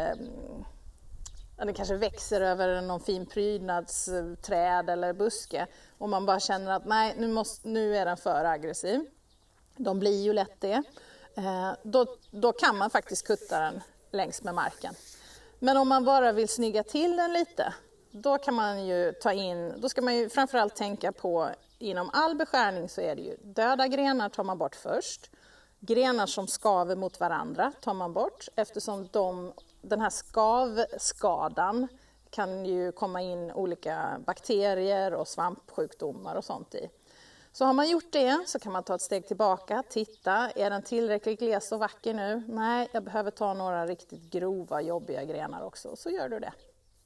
ja, 1.58 1.66
den 1.66 1.74
kanske 1.74 1.96
växer 1.96 2.42
över 2.42 2.82
någon 2.82 3.00
fin 3.00 3.26
prydnadsträd 3.26 4.90
eller 4.90 5.14
buske 5.14 5.68
och 5.98 6.10
man 6.10 6.26
bara 6.26 6.40
känner 6.40 6.72
att 6.72 6.86
nej, 6.86 7.16
nu, 7.18 7.28
måste, 7.28 7.68
nu 7.68 7.98
är 7.98 8.06
den 8.06 8.18
för 8.18 8.46
aggressiv. 8.46 9.06
De 9.78 10.00
blir 10.00 10.24
ju 10.24 10.34
lätt 10.34 10.62
det. 10.62 10.84
Eh, 11.38 11.72
då, 11.84 12.06
då 12.32 12.52
kan 12.52 12.78
man 12.78 12.90
faktiskt 12.90 13.28
kutta 13.28 13.60
den 13.60 13.82
längs 14.12 14.44
med 14.44 14.56
marken. 14.56 14.94
Men 15.60 15.78
om 15.78 15.88
man 15.88 16.06
bara 16.06 16.32
vill 16.32 16.50
snygga 16.50 16.84
till 16.84 17.18
den 17.18 17.34
lite, 17.34 17.74
då 18.12 18.38
kan 18.38 18.54
man 18.54 18.86
ju 18.86 19.12
ta 19.12 19.34
in, 19.34 19.74
då 19.78 19.90
ska 19.90 20.02
man 20.02 20.16
ju 20.16 20.30
framförallt 20.30 20.76
tänka 20.76 21.12
på 21.12 21.50
inom 21.80 22.10
all 22.14 22.36
beskärning 22.36 22.90
så 22.90 23.02
är 23.02 23.16
det 23.16 23.22
ju 23.22 23.38
döda 23.44 23.88
grenar 23.88 24.30
tar 24.30 24.44
man 24.44 24.58
bort 24.58 24.76
först. 24.76 25.30
Grenar 25.80 26.26
som 26.26 26.48
skaver 26.48 26.96
mot 26.96 27.20
varandra 27.20 27.72
tar 27.82 27.94
man 27.94 28.14
bort 28.14 28.48
eftersom 28.56 29.08
de, 29.12 29.54
den 29.82 30.02
här 30.02 30.10
skavskadan 30.10 31.88
kan 32.30 32.66
ju 32.66 32.92
komma 32.92 33.22
in 33.22 33.52
olika 33.52 34.22
bakterier 34.26 35.14
och 35.14 35.28
svampsjukdomar 35.28 36.36
och 36.36 36.46
sånt 36.46 36.76
i. 36.76 36.90
Så 37.52 37.66
har 37.66 37.74
man 37.74 37.90
gjort 37.90 38.12
det 38.12 38.44
så 38.48 38.60
kan 38.60 38.72
man 38.72 38.84
ta 38.84 38.96
ett 38.96 39.02
steg 39.02 39.28
tillbaka, 39.28 39.84
titta, 39.90 40.50
är 40.50 40.70
den 40.70 40.84
tillräckligt 40.84 41.40
gles 41.40 41.72
och 41.72 41.80
vacker 41.80 42.14
nu? 42.14 42.44
Nej, 42.48 42.88
jag 42.92 43.04
behöver 43.04 43.32
ta 43.32 43.54
några 43.54 43.86
riktigt 43.86 44.32
grova, 44.32 44.82
jobbiga 44.82 45.24
grenar 45.24 45.64
också. 45.64 45.96
Så 45.96 46.10
gör 46.10 46.30
du 46.30 46.40
det. 46.40 46.54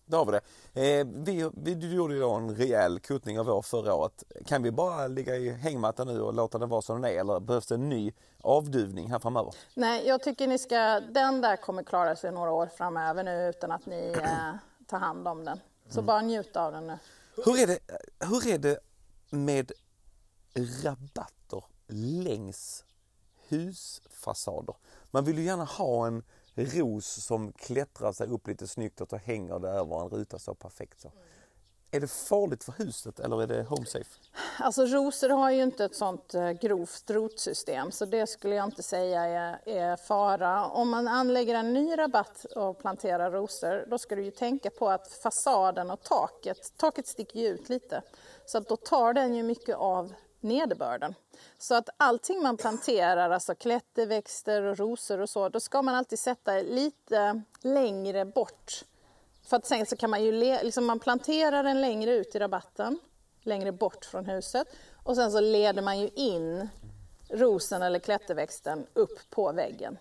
Då 0.09 0.17
har 0.17 0.25
vi 0.25 0.31
det. 0.31 0.99
Eh, 0.99 1.07
vi, 1.07 1.49
vi, 1.53 1.75
du 1.75 1.95
gjorde 1.95 2.13
ju 2.13 2.19
då 2.19 2.31
en 2.31 2.55
rejäl 2.55 2.99
kuttning 2.99 3.39
av 3.39 3.45
vår 3.45 3.61
förra 3.61 3.93
året. 3.93 4.23
Kan 4.45 4.63
vi 4.63 4.71
bara 4.71 5.07
ligga 5.07 5.35
i 5.35 5.49
hängmattan 5.49 6.07
nu 6.07 6.21
och 6.21 6.33
låta 6.33 6.57
den 6.57 6.69
vara 6.69 6.81
som 6.81 7.01
den 7.01 7.11
är 7.11 7.19
eller 7.19 7.39
behövs 7.39 7.67
det 7.67 7.75
en 7.75 7.89
ny 7.89 8.13
avduvning 8.41 9.11
här 9.11 9.19
framöver? 9.19 9.53
Nej, 9.73 10.07
jag 10.07 10.23
tycker 10.23 10.47
ni 10.47 10.57
ska, 10.57 10.99
den 10.99 11.41
där 11.41 11.55
kommer 11.55 11.83
klara 11.83 12.15
sig 12.15 12.31
några 12.31 12.51
år 12.51 12.67
framöver 12.77 13.23
nu 13.23 13.49
utan 13.49 13.71
att 13.71 13.85
ni 13.85 14.13
eh, 14.23 14.55
tar 14.87 14.99
hand 14.99 15.27
om 15.27 15.45
den. 15.45 15.59
Så 15.89 16.01
bara 16.01 16.21
njut 16.21 16.55
av 16.55 16.71
den 16.71 16.87
nu. 16.87 16.97
Hur 17.45 17.59
är 17.59 17.67
det, 17.67 17.79
hur 18.19 18.47
är 18.47 18.57
det 18.57 18.79
med 19.29 19.71
rabatter 20.83 21.63
längs 22.23 22.85
husfasader? 23.47 24.75
Man 25.11 25.25
vill 25.25 25.37
ju 25.37 25.43
gärna 25.43 25.63
ha 25.63 26.07
en 26.07 26.23
ros 26.65 27.25
som 27.25 27.51
klättrar 27.51 28.11
sig 28.11 28.27
upp 28.27 28.47
lite 28.47 28.67
snyggt 28.67 29.01
och 29.01 29.13
hänger 29.13 29.59
det 29.59 29.69
över 29.69 30.01
en 30.01 30.09
ruta 30.09 30.39
så 30.39 30.55
perfekt. 30.55 31.01
Så. 31.01 31.11
Är 31.91 31.99
det 31.99 32.07
farligt 32.07 32.63
för 32.63 32.73
huset 32.77 33.19
eller 33.19 33.41
är 33.41 33.47
det 33.47 33.63
home 33.63 33.85
safe? 33.85 34.09
Alltså 34.59 34.85
rosor 34.85 35.29
har 35.29 35.51
ju 35.51 35.63
inte 35.63 35.85
ett 35.85 35.95
sånt 35.95 36.33
eh, 36.33 36.51
grovt 36.51 37.09
rotsystem 37.09 37.91
så 37.91 38.05
det 38.05 38.27
skulle 38.27 38.55
jag 38.55 38.65
inte 38.65 38.83
säga 38.83 39.25
är, 39.25 39.59
är 39.65 39.95
fara. 39.95 40.65
Om 40.65 40.89
man 40.89 41.07
anlägger 41.07 41.55
en 41.55 41.73
ny 41.73 41.97
rabatt 41.97 42.45
och 42.55 42.79
planterar 42.79 43.31
rosor 43.31 43.85
då 43.89 43.97
ska 43.97 44.15
du 44.15 44.23
ju 44.23 44.31
tänka 44.31 44.69
på 44.69 44.89
att 44.89 45.07
fasaden 45.07 45.91
och 45.91 46.03
taket, 46.03 46.73
taket 46.77 47.07
sticker 47.07 47.39
ju 47.39 47.47
ut 47.47 47.69
lite 47.69 48.01
så 48.45 48.57
att 48.57 48.67
då 48.67 48.75
tar 48.75 49.13
den 49.13 49.35
ju 49.35 49.43
mycket 49.43 49.75
av 49.75 50.13
nederbörden. 50.41 51.15
Så 51.57 51.75
att 51.75 51.89
allting 51.97 52.41
man 52.41 52.57
planterar, 52.57 53.29
alltså 53.29 53.55
klätterväxter 53.55 54.61
och 54.61 54.77
rosor 54.77 55.19
och 55.19 55.29
så, 55.29 55.49
då 55.49 55.59
ska 55.59 55.81
man 55.81 55.95
alltid 55.95 56.19
sätta 56.19 56.53
lite 56.53 57.41
längre 57.61 58.25
bort 58.25 58.83
för 59.49 59.57
att 59.57 59.65
sen 59.65 59.85
så 59.85 59.95
kan 59.95 60.09
man 60.09 60.23
ju, 60.23 60.31
le, 60.31 60.63
liksom 60.63 60.85
man 60.85 60.99
planterar 60.99 61.63
den 61.63 61.81
längre 61.81 62.11
ut 62.11 62.35
i 62.35 62.39
rabatten, 62.39 62.99
längre 63.41 63.71
bort 63.71 64.05
från 64.05 64.25
huset 64.25 64.67
och 65.03 65.15
sen 65.15 65.31
så 65.31 65.39
leder 65.39 65.81
man 65.81 65.99
ju 65.99 66.09
in 66.15 66.69
rosen 67.29 67.81
eller 67.81 67.99
klätterväxten 67.99 68.87
upp 68.93 69.29
på 69.29 69.51
väggen. 69.51 69.97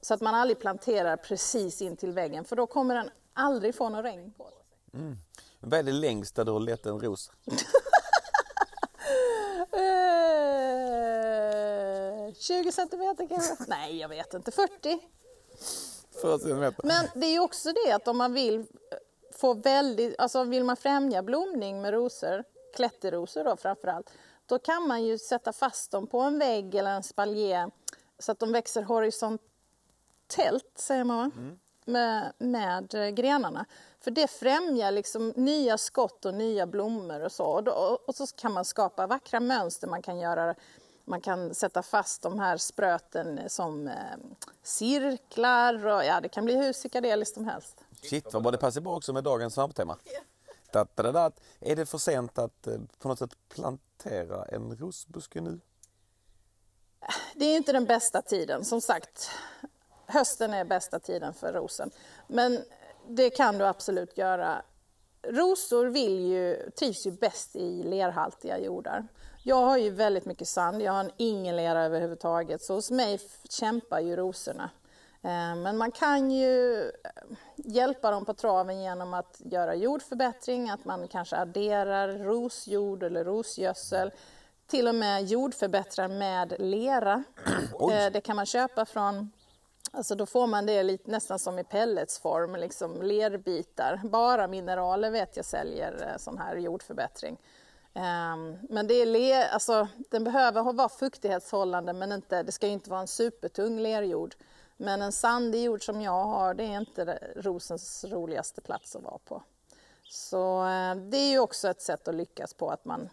Så 0.00 0.14
att 0.14 0.20
man 0.20 0.34
aldrig 0.34 0.60
planterar 0.60 1.16
precis 1.16 1.82
in 1.82 1.96
till 1.96 2.12
väggen 2.12 2.44
för 2.44 2.56
då 2.56 2.66
kommer 2.66 2.94
den 2.94 3.10
aldrig 3.32 3.74
få 3.74 3.88
någon 3.88 4.02
regn 4.02 4.32
på 4.32 4.44
sig. 4.44 4.62
Vad 5.60 5.78
är 5.78 5.82
det 5.82 5.92
längst 5.92 6.36
där 6.36 6.44
du 6.44 6.52
har 6.52 6.60
lett 6.60 6.86
en 6.86 7.00
ros? 7.00 7.30
Eh, 9.72 9.80
20 12.34 12.72
centimeter 12.72 13.26
kanske? 13.28 13.56
Nej, 13.68 13.96
jag 13.96 14.08
vet 14.08 14.34
inte. 14.34 14.50
40? 14.50 14.98
För 16.20 16.38
centimeter. 16.38 16.86
Men 16.86 17.06
det 17.14 17.26
är 17.26 17.32
ju 17.32 17.40
också 17.40 17.72
det 17.84 17.92
att 17.92 18.08
om 18.08 18.18
man 18.18 18.32
vill 18.32 18.66
få 19.32 19.54
väldigt, 19.54 20.20
alltså 20.20 20.44
vill 20.44 20.64
man 20.64 20.76
främja 20.76 21.22
blomning 21.22 21.82
med 21.82 21.94
rosor, 21.94 22.44
klätterrosor 22.74 23.44
då 23.44 23.56
framförallt, 23.56 24.10
då 24.46 24.58
kan 24.58 24.88
man 24.88 25.04
ju 25.04 25.18
sätta 25.18 25.52
fast 25.52 25.90
dem 25.90 26.06
på 26.06 26.20
en 26.20 26.38
vägg 26.38 26.74
eller 26.74 26.90
en 26.90 27.02
spaljé 27.02 27.68
så 28.18 28.32
att 28.32 28.38
de 28.38 28.52
växer 28.52 28.82
horisontellt, 28.82 30.72
säger 30.74 31.04
man 31.04 31.18
va? 31.18 31.30
Med, 31.84 32.32
med 32.38 32.94
eh, 32.94 33.08
grenarna. 33.08 33.66
För 34.00 34.10
det 34.10 34.26
främjar 34.26 34.90
liksom 34.90 35.32
nya 35.36 35.78
skott 35.78 36.24
och 36.24 36.34
nya 36.34 36.66
blommor 36.66 37.20
och 37.20 37.32
så. 37.32 37.44
Och, 37.44 37.64
då, 37.64 37.98
och 38.06 38.14
så 38.14 38.26
kan 38.26 38.52
man 38.52 38.64
skapa 38.64 39.06
vackra 39.06 39.40
mönster, 39.40 39.88
man 39.88 40.02
kan 40.02 40.18
göra 40.18 40.54
man 41.04 41.20
kan 41.20 41.54
sätta 41.54 41.82
fast 41.82 42.22
de 42.22 42.38
här 42.38 42.56
spröten 42.56 43.40
som 43.48 43.88
eh, 43.88 43.94
cirklar 44.62 45.86
och 45.86 46.04
ja, 46.04 46.20
det 46.20 46.28
kan 46.28 46.44
bli 46.44 46.56
hur 46.56 46.72
psykedeliskt 46.72 47.34
som 47.34 47.44
helst. 47.44 47.84
Shit 48.02 48.32
vad 48.32 48.42
bra, 48.42 48.52
det 48.52 48.58
passar 48.58 48.80
bra 48.80 48.96
också 48.96 49.12
med 49.12 49.24
dagens 49.24 49.58
da. 51.12 51.32
Är 51.60 51.76
det 51.76 51.86
för 51.86 51.98
sent 51.98 52.38
att 52.38 52.66
eh, 52.66 52.74
på 52.98 53.08
något 53.08 53.18
sätt 53.18 53.34
plantera 53.48 54.44
en 54.44 54.76
rosbuske 54.76 55.40
nu? 55.40 55.60
Det 57.34 57.44
är 57.44 57.56
inte 57.56 57.72
den 57.72 57.84
bästa 57.84 58.22
tiden. 58.22 58.64
Som 58.64 58.80
sagt, 58.80 59.30
hösten 60.06 60.54
är 60.54 60.64
bästa 60.64 60.98
tiden 60.98 61.34
för 61.34 61.52
rosen. 61.52 61.90
Men 62.26 62.64
det 63.16 63.30
kan 63.30 63.58
du 63.58 63.66
absolut 63.66 64.18
göra. 64.18 64.62
Rosor 65.22 65.86
vill 65.86 66.20
ju, 66.20 66.70
trivs 66.78 67.06
ju 67.06 67.10
bäst 67.10 67.56
i 67.56 67.82
lerhaltiga 67.82 68.58
jordar. 68.58 69.08
Jag 69.42 69.56
har 69.56 69.76
ju 69.76 69.90
väldigt 69.90 70.24
mycket 70.24 70.48
sand, 70.48 70.82
jag 70.82 70.92
har 70.92 71.10
ingen 71.16 71.56
lera 71.56 71.84
överhuvudtaget, 71.84 72.62
så 72.62 72.74
hos 72.74 72.90
mig 72.90 73.20
kämpar 73.50 74.00
ju 74.00 74.16
rosorna. 74.16 74.70
Eh, 75.22 75.56
men 75.56 75.76
man 75.76 75.92
kan 75.92 76.30
ju 76.30 76.82
eh, 76.82 76.90
hjälpa 77.56 78.10
dem 78.10 78.24
på 78.24 78.34
traven 78.34 78.82
genom 78.82 79.14
att 79.14 79.40
göra 79.44 79.74
jordförbättring, 79.74 80.70
att 80.70 80.84
man 80.84 81.08
kanske 81.08 81.36
adderar 81.36 82.08
rosjord 82.08 83.02
eller 83.02 83.24
rosgödsel. 83.24 84.10
Till 84.66 84.88
och 84.88 84.94
med 84.94 85.24
jordförbättrar 85.24 86.08
med 86.08 86.54
lera. 86.58 87.24
Eh, 87.92 88.12
det 88.12 88.20
kan 88.20 88.36
man 88.36 88.46
köpa 88.46 88.84
från 88.84 89.30
Alltså 89.92 90.14
då 90.14 90.26
får 90.26 90.46
man 90.46 90.66
det 90.66 90.82
lite, 90.82 91.10
nästan 91.10 91.38
som 91.38 91.58
i 91.58 91.64
pelletsform, 91.64 92.56
liksom 92.56 93.02
lerbitar. 93.02 94.00
Bara 94.04 94.48
mineraler 94.48 95.10
vet 95.10 95.36
jag 95.36 95.44
säljer 95.44 96.08
eh, 96.08 96.18
sån 96.18 96.38
här 96.38 96.56
jordförbättring. 96.56 97.38
Um, 97.94 98.58
men 98.68 98.86
det 98.86 98.94
är 98.94 99.06
le, 99.06 99.48
alltså, 99.48 99.88
den 100.10 100.24
behöver 100.24 100.72
vara 100.72 100.88
fuktighetshållande 100.88 101.92
men 101.92 102.12
inte, 102.12 102.42
det 102.42 102.52
ska 102.52 102.66
inte 102.66 102.90
vara 102.90 103.00
en 103.00 103.08
supertung 103.08 103.78
lerjord. 103.78 104.34
Men 104.76 105.02
en 105.02 105.12
sandig 105.12 105.64
jord 105.64 105.84
som 105.84 106.00
jag 106.00 106.24
har, 106.24 106.54
det 106.54 106.64
är 106.64 106.80
inte 106.80 107.18
rosens 107.36 108.04
roligaste 108.04 108.60
plats 108.60 108.96
att 108.96 109.02
vara 109.02 109.18
på. 109.18 109.42
Så 110.04 110.60
eh, 110.60 110.94
det 110.94 111.16
är 111.16 111.30
ju 111.30 111.38
också 111.38 111.68
ett 111.68 111.82
sätt 111.82 112.08
att 112.08 112.14
lyckas 112.14 112.54
på 112.54 112.70
att 112.70 112.84
man 112.84 113.08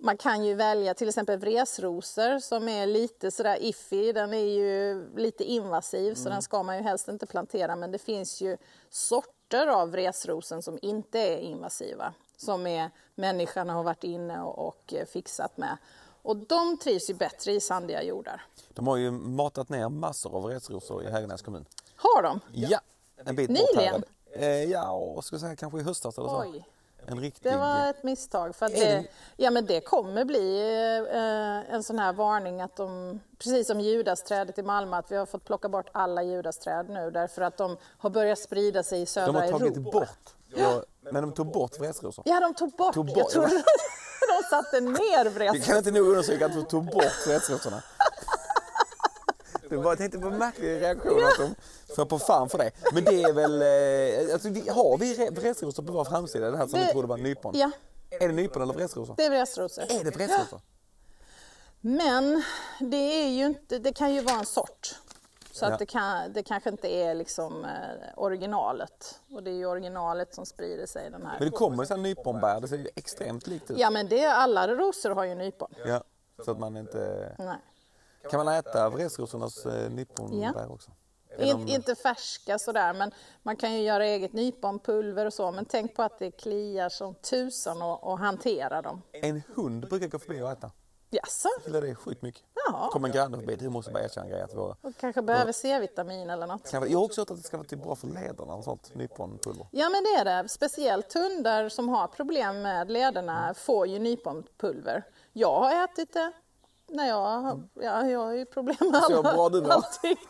man 0.00 0.16
kan 0.16 0.44
ju 0.44 0.54
välja 0.54 0.94
till 0.94 1.08
exempel 1.08 1.38
vresrosor 1.38 2.38
som 2.38 2.68
är 2.68 2.86
lite 2.86 3.30
sådär 3.30 3.58
iffy. 3.60 4.12
Den 4.12 4.34
är 4.34 4.44
ju 4.44 5.06
lite 5.16 5.44
invasiv 5.44 6.06
mm. 6.06 6.16
så 6.16 6.28
den 6.28 6.42
ska 6.42 6.62
man 6.62 6.76
ju 6.76 6.82
helst 6.82 7.08
inte 7.08 7.26
plantera 7.26 7.76
men 7.76 7.92
det 7.92 7.98
finns 7.98 8.40
ju 8.40 8.56
sorter 8.90 9.66
av 9.66 9.90
vresrosen 9.90 10.62
som 10.62 10.78
inte 10.82 11.18
är 11.18 11.38
invasiva 11.38 12.14
som 12.36 12.66
är, 12.66 12.90
människan 13.14 13.68
har 13.68 13.82
varit 13.82 14.04
inne 14.04 14.40
och, 14.40 14.68
och 14.68 14.94
fixat 15.12 15.56
med. 15.56 15.76
Och 16.22 16.36
de 16.36 16.78
trivs 16.78 17.10
ju 17.10 17.14
bättre 17.14 17.52
i 17.52 17.60
sandiga 17.60 18.02
jordar. 18.02 18.42
De 18.68 18.86
har 18.86 18.96
ju 18.96 19.10
matat 19.10 19.68
ner 19.68 19.88
massor 19.88 20.36
av 20.36 20.42
vresrosor 20.42 21.04
i 21.04 21.10
Hägernäs 21.10 21.42
kommun. 21.42 21.64
Har 21.96 22.22
de? 22.22 22.40
Ja, 22.52 22.80
en 23.24 23.36
bit 23.36 23.50
Nyligen? 23.50 24.00
bort 24.00 24.10
här. 24.34 24.42
Eh, 24.42 24.64
ja, 24.64 25.20
ska 25.22 25.38
säga 25.38 25.56
kanske 25.56 25.78
i 25.80 25.82
höstas 25.82 26.18
eller 26.18 26.28
så. 26.28 26.40
Oj. 26.40 26.64
En 27.06 27.20
riktig... 27.20 27.52
Det 27.52 27.58
var 27.58 27.90
ett 27.90 28.02
misstag. 28.02 28.56
För 28.56 28.66
att 28.66 28.72
det, 28.72 29.04
ja, 29.36 29.50
men 29.50 29.66
det 29.66 29.80
kommer 29.80 30.24
bli 30.24 30.60
eh, 31.12 31.74
en 31.74 31.82
sån 31.82 31.98
här 31.98 32.12
varning 32.12 32.60
att 32.60 32.76
de, 32.76 33.20
precis 33.38 33.66
som 33.66 33.80
judasträdet 33.80 34.58
i 34.58 34.62
Malmö, 34.62 34.96
att 34.96 35.12
vi 35.12 35.16
har 35.16 35.26
fått 35.26 35.44
plocka 35.44 35.68
bort 35.68 35.86
alla 35.92 36.22
judasträd 36.22 36.90
nu 36.90 37.10
därför 37.10 37.42
att 37.42 37.56
de 37.56 37.76
har 37.98 38.10
börjat 38.10 38.38
sprida 38.38 38.82
sig 38.82 39.02
i 39.02 39.06
södra 39.06 39.44
Europa. 39.44 39.46
De 39.46 39.52
har 39.52 39.58
tagit 39.58 39.76
Europa. 39.76 39.98
bort, 39.98 40.34
ja, 40.56 40.82
men 41.00 41.22
de 41.22 41.32
tog 41.32 41.52
bort 41.52 41.80
vresrosor. 41.80 42.24
Ja, 42.28 42.40
de 42.40 42.54
tog 42.54 42.70
bort. 42.70 42.94
Tog 42.94 43.06
bort. 43.06 43.16
Jag 43.16 43.30
trodde 43.30 43.48
de 44.28 44.48
satte 44.50 44.80
ner 44.80 45.30
vresrosor. 45.30 45.58
Vi 45.58 45.60
kan 45.60 45.76
inte 45.76 45.90
nog 45.90 46.06
undersöka 46.06 46.46
att 46.46 46.54
de 46.54 46.64
tog 46.64 46.84
bort 46.84 47.26
vresrosorna. 47.26 47.82
Du 49.68 49.78
bara 49.78 49.96
tänkte 49.96 50.18
på 50.18 50.30
märklig 50.30 50.80
reaktion 50.80 51.24
att 51.24 51.38
de 51.38 51.54
får 51.94 52.04
på 52.04 52.18
fan 52.18 52.48
för 52.48 52.58
det. 52.58 52.70
Men 52.92 53.04
det 53.04 53.22
är 53.22 53.32
väl, 53.32 53.62
eh, 53.62 54.32
alltså, 54.34 54.48
har 54.72 54.98
vi 54.98 55.30
vresrosor 55.30 55.82
på 55.82 55.92
vår 55.92 56.04
framsida? 56.04 56.50
Det 56.50 56.56
här 56.56 56.66
som 56.66 56.80
vi 56.80 56.86
trodde 56.86 57.08
var 57.08 57.16
nypon. 57.16 57.52
Ja, 57.56 57.70
Är 58.10 58.28
det 58.28 58.34
nypon 58.34 58.62
eller 58.62 58.74
vresrosor? 58.74 59.14
det 59.16 59.24
är 59.24 59.30
vresrosor. 59.30 59.82
Är 59.88 60.04
det 60.04 60.10
vresrosor? 60.10 60.60
Men 61.80 62.42
det, 62.80 62.96
är 63.24 63.28
ju 63.28 63.46
inte, 63.46 63.78
det 63.78 63.92
kan 63.92 64.14
ju 64.14 64.20
vara 64.20 64.38
en 64.38 64.46
sort. 64.46 64.94
Så 65.52 65.64
Ja. 65.64 65.72
att 65.72 65.78
det, 65.78 65.86
kan, 65.86 66.32
det 66.32 66.42
kanske 66.42 66.70
inte 66.70 66.88
är 66.88 67.14
liksom 67.14 67.64
eh, 67.64 67.70
originalet. 68.16 69.20
Och 69.30 69.42
det 69.42 69.50
är 69.50 69.54
ju 69.54 69.66
originalet 69.66 70.34
som 70.34 70.46
sprider 70.46 70.86
sig 70.86 71.10
den 71.10 71.26
här. 71.26 71.38
Men 71.38 71.50
det 71.50 71.56
kommer 71.56 71.84
sådana 71.84 72.02
nyponbär, 72.02 72.60
det 72.60 72.68
ser 72.68 72.76
ju 72.76 72.88
extremt 72.94 73.46
likt 73.46 73.70
ut. 73.70 73.78
Ja 73.78 73.90
men 73.90 74.08
det, 74.08 74.26
alla 74.26 74.68
rosor 74.68 75.10
har 75.10 75.24
ju 75.24 75.34
nypon. 75.34 75.74
Ja, 75.86 76.04
så 76.44 76.50
att 76.50 76.58
man 76.58 76.76
inte... 76.76 77.32
Nej. 77.38 77.56
Kan 78.30 78.44
man 78.44 78.54
äta 78.54 78.90
vresrosornas 78.90 79.66
eh, 79.66 79.90
nyponbär 79.90 80.52
Ja. 80.56 80.66
också? 80.68 80.90
Är 81.38 81.44
In, 81.46 81.66
de- 81.66 81.72
Inte 81.74 81.94
färska 81.94 82.58
sådär 82.58 82.92
men 82.92 83.10
man 83.42 83.56
kan 83.56 83.72
ju 83.74 83.80
göra 83.82 84.04
eget 84.06 84.32
nyponpulver 84.32 85.26
och 85.26 85.32
så. 85.32 85.50
Men 85.50 85.64
tänk 85.64 85.94
på 85.96 86.02
att 86.02 86.18
det 86.18 86.30
kliar 86.30 86.88
som 86.88 87.14
tusan 87.14 87.82
och, 87.82 88.04
och 88.04 88.18
hantera 88.18 88.82
dem. 88.82 89.02
En 89.12 89.42
hund 89.54 89.88
brukar 89.88 90.08
gå 90.08 90.18
förbi 90.18 90.42
och 90.42 90.50
äta. 90.50 90.70
Jaså? 91.10 91.48
Gillar 91.64 91.80
det 91.80 91.94
sjukt 91.94 92.22
mycket. 92.22 92.42
Jaha. 92.66 92.88
Kommer 92.90 93.08
en 93.08 93.14
granne 93.14 93.36
förbi, 93.38 93.56
du 93.56 93.68
måste 93.68 93.90
bara 93.92 94.04
erkänna 94.04 94.24
en 94.26 94.30
grej 94.32 94.42
att 94.42 94.54
våra... 94.54 94.76
Och 94.82 94.96
kanske 95.00 95.22
behöver 95.22 95.52
C-vitamin 95.52 96.30
eller 96.30 96.46
något. 96.46 96.72
Jag 96.72 96.80
har 96.80 96.96
också 97.04 97.20
hört 97.20 97.30
att 97.30 97.36
det 97.36 97.42
ska 97.42 97.56
vara 97.56 97.66
till 97.66 97.78
bra 97.78 97.96
för 97.96 98.06
lederna 98.06 98.54
och 98.54 98.64
sånt, 98.64 98.94
nyponpulver. 98.94 99.66
Ja 99.70 99.88
men 99.88 100.02
det 100.04 100.08
är 100.30 100.42
det. 100.42 100.48
Speciellt 100.48 101.14
hundar 101.14 101.68
som 101.68 101.88
har 101.88 102.06
problem 102.06 102.62
med 102.62 102.90
lederna 102.90 103.54
får 103.56 103.86
ju 103.86 103.98
nyponpulver. 103.98 105.04
Jag 105.32 105.60
har 105.60 105.84
ätit 105.84 106.12
det 106.12 106.32
när 106.88 107.08
jag, 107.08 107.16
har- 107.40 107.68
ja, 107.74 108.06
jag 108.08 108.18
har 108.20 108.32
ju 108.32 108.44
problem 108.46 108.76
med 108.80 109.02
Så 109.02 109.18
alla, 109.18 109.32
bra 109.34 109.48
du 109.48 109.60
var. 109.60 109.70
allting. 109.70 110.16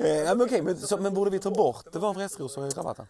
Eh, 0.00 0.24
men 0.24 0.42
okej, 0.42 0.62
men, 0.62 0.76
så, 0.76 0.96
men 0.98 1.14
borde 1.14 1.30
vi 1.30 1.38
ta 1.38 1.50
bort 1.50 1.92
det 1.92 1.98
var 1.98 2.14
i 2.66 2.70
rabatten? 2.70 3.06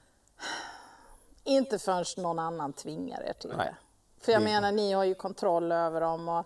Inte 1.45 1.79
förrän 1.79 2.05
någon 2.17 2.39
annan 2.39 2.73
tvingar 2.73 3.23
er 3.23 3.33
till 3.33 3.51
Nej. 3.57 3.67
det. 3.67 3.77
För 4.25 4.33
jag 4.33 4.41
Det- 4.41 4.45
menar, 4.45 4.73
ni 4.73 4.93
har 4.93 5.05
ju 5.05 5.15
kontroll 5.15 5.73
över 5.73 6.01
dem. 6.01 6.29
Och, 6.29 6.45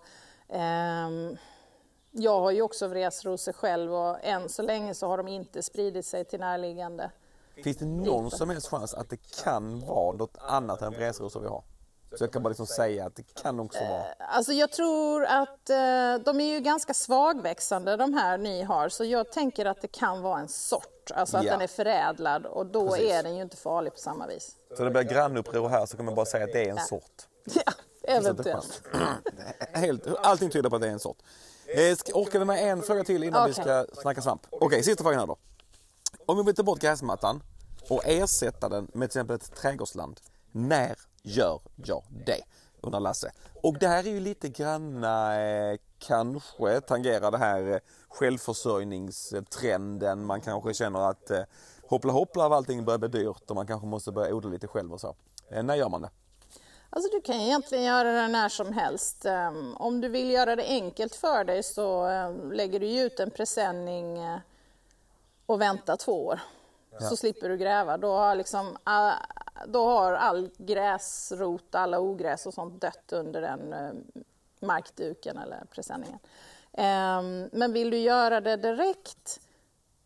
ehm, 0.49 1.37
jag 2.11 2.39
har 2.41 2.51
ju 2.51 2.61
också 2.61 2.87
vresrosor 2.87 3.53
själv 3.53 3.93
och 3.93 4.17
än 4.25 4.49
så 4.49 4.61
länge 4.61 4.93
så 4.93 5.07
har 5.07 5.17
de 5.17 5.27
inte 5.27 5.63
spridit 5.63 6.05
sig 6.05 6.25
till 6.25 6.39
närliggande. 6.39 7.11
Finns 7.63 7.77
det 7.77 7.85
någon 7.85 8.31
som 8.31 8.49
helst 8.49 8.67
chans 8.67 8.93
att 8.93 9.09
det 9.09 9.43
kan 9.43 9.79
vara 9.79 10.15
något 10.17 10.37
annat 10.41 10.81
än 10.81 10.91
vresrosor 10.93 11.39
vi 11.39 11.47
har? 11.47 11.63
Så 12.17 12.23
jag 12.23 12.31
kan 12.33 12.43
bara 12.43 12.49
liksom 12.49 12.67
säga 12.67 13.05
att 13.05 13.15
det 13.15 13.23
kan 13.41 13.59
också 13.59 13.79
vara... 13.79 14.03
Alltså 14.19 14.53
jag 14.53 14.71
tror 14.71 15.25
att 15.25 15.69
eh, 15.69 16.15
de 16.25 16.39
är 16.39 16.53
ju 16.53 16.59
ganska 16.59 16.93
svagväxande 16.93 17.97
de 17.97 18.13
här 18.13 18.37
ni 18.37 18.63
har 18.63 18.89
så 18.89 19.05
jag 19.05 19.31
tänker 19.31 19.65
att 19.65 19.81
det 19.81 19.87
kan 19.87 20.21
vara 20.21 20.39
en 20.39 20.47
sort, 20.47 21.11
alltså 21.15 21.37
att 21.37 21.43
Ja. 21.43 21.51
den 21.51 21.61
är 21.61 21.67
förädlad 21.67 22.45
och 22.45 22.65
då 22.65 22.89
Precis. 22.89 23.11
är 23.11 23.23
den 23.23 23.35
ju 23.35 23.41
inte 23.41 23.57
farlig 23.57 23.93
på 23.93 23.99
samma 23.99 24.27
vis. 24.27 24.55
Så 24.77 24.83
det 24.83 24.91
blir 24.91 25.01
grannuppror 25.01 25.69
här 25.69 25.85
så 25.85 25.97
kan 25.97 26.05
man 26.05 26.15
bara 26.15 26.25
säga 26.25 26.43
att 26.43 26.53
det 26.53 26.65
är 26.67 26.71
en 26.71 26.79
sort. 26.85 27.27
Ja, 27.65 27.73
eventuellt. 28.03 28.81
Helt, 29.73 30.07
allting 30.23 30.49
tyder 30.49 30.69
på 30.69 30.75
att 30.75 30.81
det 30.81 30.87
är 30.87 30.91
en 30.91 30.99
sort. 30.99 31.17
Eh, 31.67 31.97
orkar 32.13 32.39
vi 32.39 32.45
med 32.45 32.71
en 32.71 32.81
fråga 32.81 33.03
till 33.03 33.23
innan 33.23 33.45
vi 33.45 33.51
Okej. 33.53 33.63
ska 33.63 34.01
snacka 34.01 34.21
svamp? 34.21 34.41
Okej, 34.49 34.83
sista 34.83 35.03
frågan 35.03 35.19
här 35.19 35.27
då. 35.27 35.37
Om 36.25 36.45
vi 36.45 36.53
ta 36.53 36.63
bort 36.63 36.79
gräsmattan 36.79 37.43
och 37.89 38.01
ersätta 38.05 38.69
den 38.69 38.83
med 38.83 39.11
till 39.11 39.19
exempel 39.19 39.35
ett 39.35 39.55
trädgårdsland. 39.55 40.19
När 40.51 40.95
gör 41.23 41.59
jag 41.75 42.03
det? 42.25 42.41
Undrar 42.81 42.99
Lasse. 42.99 43.31
Och 43.61 43.77
det 43.79 43.87
här 43.87 44.07
är 44.07 44.09
ju 44.09 44.19
lite 44.19 44.49
granna 44.49 45.41
eh, 45.41 45.77
kanske 45.99 46.81
tangerar 46.81 47.31
det 47.31 47.37
här 47.37 47.71
eh, 47.71 47.77
självförsörjningstrenden. 48.09 50.25
Man 50.25 50.41
kanske 50.41 50.73
känner 50.73 51.09
att 51.09 51.31
eh, 51.31 51.41
hoppla 51.89 52.11
hoppla 52.11 52.45
av 52.45 52.53
allting 52.53 52.85
börjar 52.85 52.97
bli 52.97 53.09
dyrt 53.09 53.49
och 53.49 53.55
man 53.55 53.67
kanske 53.67 53.87
måste 53.87 54.11
börja 54.11 54.35
odla 54.35 54.49
lite 54.49 54.67
själv 54.67 54.93
och 54.93 55.01
så. 55.01 55.15
Eh, 55.49 55.63
när 55.63 55.75
gör 55.75 55.89
man 55.89 56.01
det? 56.01 56.09
Alltså 56.89 57.11
du 57.11 57.21
kan 57.21 57.35
egentligen 57.35 57.83
göra 57.83 58.11
det 58.11 58.27
när 58.27 58.49
som 58.49 58.73
helst. 58.73 59.25
Ehm, 59.25 59.75
Om 59.77 60.01
du 60.01 60.09
vill 60.09 60.31
göra 60.31 60.55
det 60.55 60.65
enkelt 60.65 61.15
för 61.15 61.43
dig 61.43 61.63
så 61.63 62.05
ehm, 62.05 62.51
lägger 62.51 62.79
du 62.79 62.99
ut 62.99 63.19
en 63.19 63.31
presenning 63.31 64.19
och 65.45 65.61
väntar 65.61 65.97
två 65.97 66.25
år. 66.25 66.39
Så 67.09 67.17
slipper 67.17 67.49
du 67.49 67.57
gräva. 67.57 67.97
Då 67.97 68.11
har, 68.11 68.35
liksom, 68.35 68.77
all, 68.83 69.13
då 69.67 69.89
har 69.89 70.13
all 70.13 70.49
gräsrot, 70.57 71.75
alla 71.75 71.99
ogräs 71.99 72.45
och 72.45 72.53
sånt 72.53 72.81
dött 72.81 73.13
under 73.13 73.41
den 73.41 73.73
eh, 73.73 73.91
markduken 74.59 75.37
eller 75.37 75.63
presenningen. 75.71 76.19
Ehm, 76.73 77.49
Men 77.51 77.73
vill 77.73 77.89
du 77.89 77.97
göra 77.97 78.41
det 78.41 78.55
direkt 78.55 79.39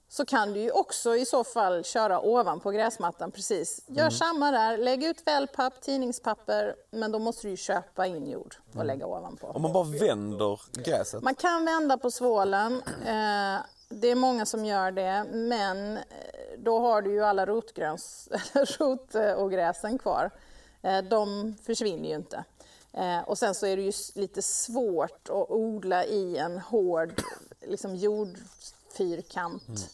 så 0.09 0.25
kan 0.25 0.53
du 0.53 0.59
ju 0.59 0.71
också 0.71 1.15
i 1.15 1.25
så 1.25 1.43
fall 1.43 1.83
köra 1.83 2.19
ovanpå 2.19 2.71
gräsmattan 2.71 3.31
precis. 3.31 3.81
Gör 3.88 4.09
samma 4.09 4.51
där, 4.51 4.77
lägg 4.77 5.03
ut 5.03 5.27
wellpapp, 5.27 5.81
tidningspapper, 5.81 6.75
men 6.91 7.12
då 7.12 7.19
måste 7.19 7.47
du 7.47 7.51
ju 7.51 7.57
köpa 7.57 8.05
in 8.05 8.27
jord 8.27 8.55
och 8.75 8.85
lägga 8.85 9.05
ovanpå. 9.05 9.47
Om 9.47 9.62
man 9.62 9.74
bara 9.74 9.83
vänder 9.83 10.62
gräset? 10.74 11.24
Man 11.24 11.35
kan 11.35 11.65
vända 11.65 11.97
på 11.97 12.12
svålen. 12.12 12.81
Eh, 13.05 13.59
det 13.89 14.07
är 14.07 14.15
många 14.15 14.45
som 14.45 14.65
gör 14.65 14.91
det, 14.91 15.25
men 15.33 16.00
då 16.65 16.79
har 16.79 17.01
du 17.01 17.12
ju 17.12 17.24
alla 17.24 17.45
rotgröns, 17.45 18.27
eller 18.31 18.77
rotogräsen 18.79 19.98
kvar. 19.98 20.31
Eh, 20.81 21.01
de 21.01 21.55
försvinner 21.63 22.10
ju 22.10 22.15
inte. 22.15 22.43
Eh, 22.93 23.19
och 23.19 23.38
sen 23.38 23.55
så 23.55 23.65
är 23.65 23.77
det 23.77 23.84
ju 23.84 23.91
lite 24.15 24.41
svårt 24.41 25.29
att 25.29 25.50
odla 25.50 26.05
i 26.05 26.38
en 26.38 26.60
hård 26.60 27.22
liksom 27.62 27.95
jordfyrkant. 27.95 29.89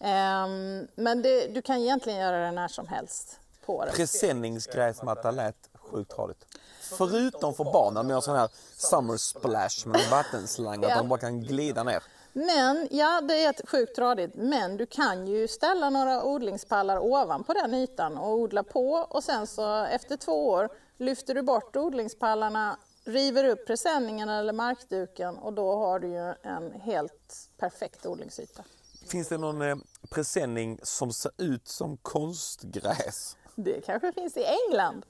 Eh, 0.00 0.46
men 0.94 1.22
det, 1.22 1.46
du 1.54 1.62
kan 1.62 1.76
egentligen 1.76 2.18
göra 2.18 2.44
det 2.44 2.50
när 2.50 2.68
som 2.68 2.88
helst. 2.88 3.38
på 3.66 3.84
det. 3.84 3.92
Presenningsgräsmatta 3.92 5.30
lät 5.30 5.70
sjukt 5.74 6.10
tradigt. 6.10 6.46
Förutom 6.80 7.54
för 7.54 7.64
barnen 7.64 8.06
med 8.06 8.16
en 8.16 8.22
sån 8.22 8.36
här 8.36 8.48
summer 8.76 9.16
splash 9.16 9.86
med 9.86 10.00
en 10.00 10.10
vattenslang, 10.10 10.84
att 10.84 10.98
de 10.98 11.08
bara 11.08 11.20
kan 11.20 11.40
glida 11.40 11.82
ner. 11.82 12.02
Men 12.36 12.88
ja, 12.90 13.20
det 13.20 13.44
är 13.44 13.66
sjukt 13.66 13.96
tradigt. 13.96 14.34
Men 14.34 14.76
du 14.76 14.86
kan 14.86 15.26
ju 15.26 15.48
ställa 15.48 15.90
några 15.90 16.24
odlingspallar 16.24 16.98
ovanpå 16.98 17.52
den 17.52 17.74
ytan 17.74 18.18
och 18.18 18.32
odla 18.32 18.62
på 18.62 18.90
och 18.92 19.24
sen 19.24 19.46
så 19.46 19.84
efter 19.84 20.16
två 20.16 20.48
år 20.48 20.68
lyfter 20.98 21.34
du 21.34 21.42
bort 21.42 21.76
odlingspallarna, 21.76 22.78
river 23.04 23.44
upp 23.44 23.66
presenningen 23.66 24.28
eller 24.28 24.52
markduken 24.52 25.36
och 25.36 25.52
då 25.52 25.76
har 25.76 25.98
du 25.98 26.08
ju 26.08 26.34
en 26.42 26.72
helt 26.80 27.48
perfekt 27.58 28.06
odlingsyta. 28.06 28.64
Finns 29.06 29.28
det 29.28 29.38
någon 29.38 29.62
eh, 29.62 29.76
presenning 30.10 30.78
som 30.82 31.12
ser 31.12 31.32
ut 31.38 31.68
som 31.68 31.96
konstgräs? 31.96 33.36
Det 33.54 33.80
kanske 33.86 34.12
finns 34.12 34.36
i 34.36 34.44
England. 34.44 35.06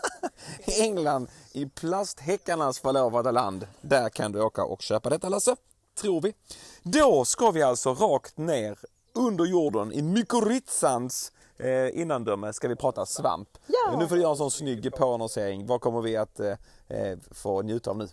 I 0.66 0.80
England, 0.80 1.28
i 1.52 1.66
plasthäckarnas 1.66 2.78
förlovade 2.78 3.32
land. 3.32 3.66
Där 3.80 4.08
kan 4.08 4.32
du 4.32 4.40
åka 4.40 4.64
och 4.64 4.82
köpa 4.82 5.10
detta 5.10 5.28
Lasse, 5.28 5.56
tror 5.94 6.20
vi. 6.20 6.34
Då 6.82 7.24
ska 7.24 7.50
vi 7.50 7.62
alltså 7.62 7.94
rakt 7.94 8.38
ner 8.38 8.78
under 9.14 9.44
jorden 9.44 9.92
i 9.92 10.02
Mykorrhizans 10.02 11.32
eh, 11.58 12.00
innandöme 12.00 12.52
ska 12.52 12.68
vi 12.68 12.76
prata 12.76 13.06
svamp. 13.06 13.48
Ja. 13.66 13.96
Nu 13.98 14.06
får 14.06 14.16
du 14.16 14.22
göra 14.22 14.30
en 14.30 14.36
sån 14.36 14.50
snygg 14.50 14.94
påannonsering. 14.94 15.66
Vad 15.66 15.80
kommer 15.80 16.00
vi 16.00 16.16
att 16.16 16.40
eh, 16.40 16.52
eh, 16.88 17.18
få 17.30 17.62
njuta 17.62 17.90
av 17.90 17.96
nu? 17.98 18.08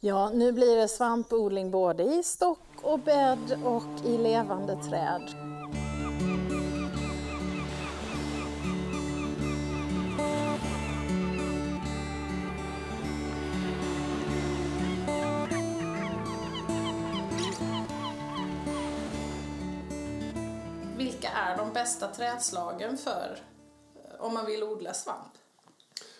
Ja, 0.00 0.30
nu 0.30 0.52
blir 0.52 0.76
det 0.76 0.88
svampodling 0.88 1.70
både 1.70 2.02
i 2.02 2.22
stock 2.22 2.58
och 2.82 2.98
bädd 2.98 3.58
och 3.64 4.06
i 4.06 4.18
levande 4.18 4.76
träd. 4.76 5.55
Är 21.46 21.56
de 21.56 21.72
bästa 21.72 22.08
trädslagen 22.08 22.98
för 22.98 23.42
eh, 23.94 24.20
om 24.20 24.34
man 24.34 24.46
vill 24.46 24.62
odla 24.62 24.94
svamp? 24.94 25.32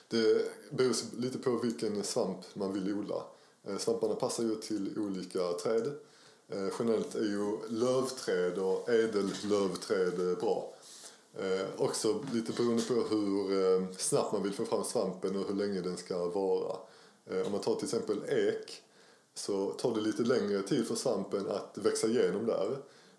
Det 0.08 0.50
beror 0.70 0.94
lite 1.16 1.38
på 1.38 1.50
vilken 1.50 2.04
svamp 2.04 2.38
man 2.54 2.72
vill 2.72 2.94
odla. 2.94 3.22
Eh, 3.64 3.78
svamparna 3.78 4.14
passar 4.14 4.42
ju 4.42 4.54
till 4.54 4.98
olika 4.98 5.52
träd. 5.52 5.86
Eh, 6.48 6.68
generellt 6.78 7.14
är 7.14 7.24
ju 7.24 7.58
lövträd 7.68 8.58
och 8.58 8.88
ädellövträd 8.88 10.38
bra. 10.40 10.72
Också 11.76 12.24
lite 12.32 12.52
beroende 12.52 12.82
på 12.82 12.94
hur 12.94 13.94
snabbt 13.98 14.32
man 14.32 14.42
vill 14.42 14.52
få 14.52 14.64
fram 14.64 14.84
svampen 14.84 15.36
och 15.36 15.48
hur 15.48 15.54
länge 15.54 15.80
den 15.80 15.96
ska 15.96 16.28
vara. 16.28 16.76
Om 17.46 17.52
man 17.52 17.60
tar 17.60 17.74
till 17.74 17.84
exempel 17.84 18.24
ek 18.28 18.82
så 19.34 19.70
tar 19.70 19.94
det 19.94 20.00
lite 20.00 20.22
längre 20.22 20.62
tid 20.62 20.86
för 20.86 20.94
svampen 20.94 21.48
att 21.48 21.78
växa 21.78 22.06
igenom 22.06 22.46
där. 22.46 22.76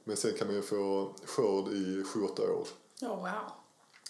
Men 0.08 0.18
sen 0.18 0.34
kan 0.34 0.48
man 0.48 0.56
ju 0.56 0.62
få 0.62 1.14
skörd 1.26 1.68
i 1.68 2.04
7-8 2.04 2.50
år. 2.50 2.68
Oh, 3.02 3.10
wow. 3.10 3.52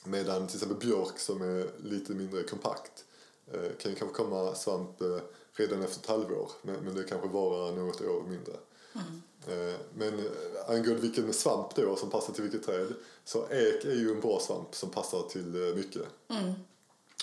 Medan 0.03 0.47
till 0.47 0.55
exempel 0.55 0.77
björk 0.77 1.19
som 1.19 1.41
är 1.41 1.71
lite 1.83 2.13
mindre 2.13 2.43
kompakt 2.43 3.05
eh, 3.51 3.71
kan 3.79 3.91
ju 3.91 3.97
kanske 3.97 4.23
komma 4.23 4.55
svamp 4.55 5.01
eh, 5.01 5.19
redan 5.53 5.83
efter 5.83 5.99
ett 5.99 6.05
halvår 6.05 6.51
men, 6.61 6.95
det 6.95 7.03
kanske 7.03 7.27
varar 7.27 7.75
något 7.75 8.01
år 8.01 8.23
mindre. 8.23 8.53
Eh, 9.47 9.79
Men 9.93 10.29
angående 10.67 11.01
vilken 11.01 11.33
svamp 11.33 11.75
då 11.75 11.95
som 11.95 12.09
passar 12.09 12.33
till 12.33 12.43
vilket 12.43 12.65
träd 12.65 12.87
så 13.23 13.47
ek 13.49 13.85
är 13.85 13.95
ju 13.95 14.11
en 14.11 14.21
bra 14.21 14.39
svamp 14.39 14.75
som 14.75 14.89
passar 14.89 15.21
till 15.21 15.73
mycket. 15.75 16.07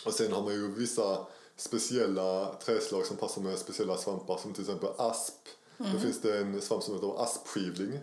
Och 0.06 0.12
sen 0.12 0.32
har 0.32 0.42
man 0.42 0.52
ju 0.52 0.74
vissa 0.74 1.26
speciella 1.56 2.54
träslag 2.54 3.06
som 3.06 3.16
passar 3.16 3.42
med 3.42 3.58
speciella 3.58 3.96
svampar 3.96 4.36
som 4.36 4.52
till 4.52 4.62
exempel 4.62 4.90
asp. 4.98 5.48
Då 5.76 5.98
finns 5.98 6.20
det 6.20 6.38
en 6.38 6.60
svamp 6.60 6.82
som 6.82 6.94
heter 6.94 7.22
aspskivling. 7.22 8.00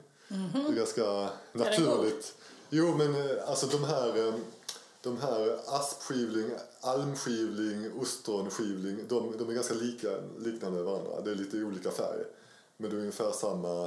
Är 0.70 0.74
ganska 0.74 1.30
naturligt. 1.54 2.36
Jo 2.70 2.96
men 2.98 3.16
eh, 3.16 3.50
alltså 3.50 3.68
de 3.68 3.84
här, 3.84 4.28
eh, 4.28 4.34
de 5.02 5.18
här 5.18 5.60
aspskivling, 5.68 6.52
almskivling, 6.82 7.92
ostronskivling, 8.02 9.08
de, 9.08 9.38
de 9.38 9.50
är 9.50 9.54
ganska 9.54 9.74
lika, 9.74 10.08
liknande 10.40 10.84
varandra. 10.84 11.22
Det 11.22 11.32
är 11.32 11.36
lite 11.36 11.58
olika 11.58 11.92
färg. 11.92 12.24
Men 12.78 12.90
det 12.90 12.96
är 12.96 13.00
ungefär 13.00 13.32
samma 13.32 13.84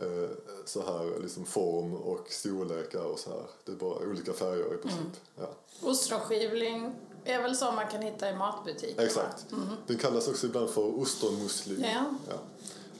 eh, 0.00 0.30
så 0.64 0.82
här 0.82 1.20
liksom 1.22 1.44
form 1.44 1.94
och 1.94 2.26
storlekar 2.30 3.04
och 3.04 3.18
så 3.18 3.30
här. 3.30 3.42
Det 3.64 3.72
är 3.72 3.76
bara 3.76 3.98
olika 3.98 4.32
färger 4.32 4.74
i 4.74 4.76
princip. 4.76 5.20
Ja. 5.36 5.50
Ostronskivling 5.82 6.94
är 7.24 7.42
väl 7.42 7.56
som 7.56 7.74
man 7.74 7.88
kan 7.88 8.02
hitta 8.02 8.30
i 8.30 8.34
matbutiker? 8.34 9.02
Exakt. 9.02 9.46
Den 9.86 9.98
kallas 9.98 10.28
också 10.28 10.46
ibland 10.46 10.70
för 10.70 11.00
ostronmusling. 11.00 11.84
Ja. 11.84 12.04
Ja. 12.28 12.38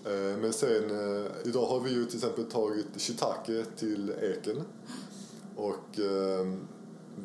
Eh, 0.06 0.12
Men 0.38 0.52
sen, 0.52 0.90
eh, 0.90 1.30
idag 1.44 1.66
har 1.66 1.80
vi 1.80 1.90
ju 1.90 2.04
till 2.06 2.16
exempel 2.16 2.44
tagit 2.44 2.86
shiitake 2.96 3.64
till 3.76 4.10
eken. 4.10 4.64
Och 5.56 5.98
eh, 6.00 6.46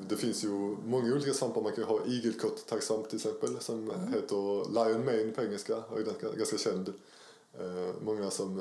det 0.09 0.15
finns 0.15 0.43
ju 0.43 0.49
många 0.85 1.13
olika 1.13 1.33
svampar. 1.33 1.61
Man 1.61 1.71
kan 1.71 1.83
ha 1.83 1.99
igelkotttacksvamp 2.05 3.09
till 3.09 3.17
exempel 3.17 3.59
som 3.59 3.91
heter 4.13 4.69
lion 4.73 5.05
mane 5.05 5.31
på 5.31 5.41
engelska 5.41 5.75
och 5.77 5.99
är 5.99 6.03
ganska, 6.37 6.57
känd. 6.57 6.93
Eh, 7.59 7.95
Många 8.01 8.29
som 8.31 8.59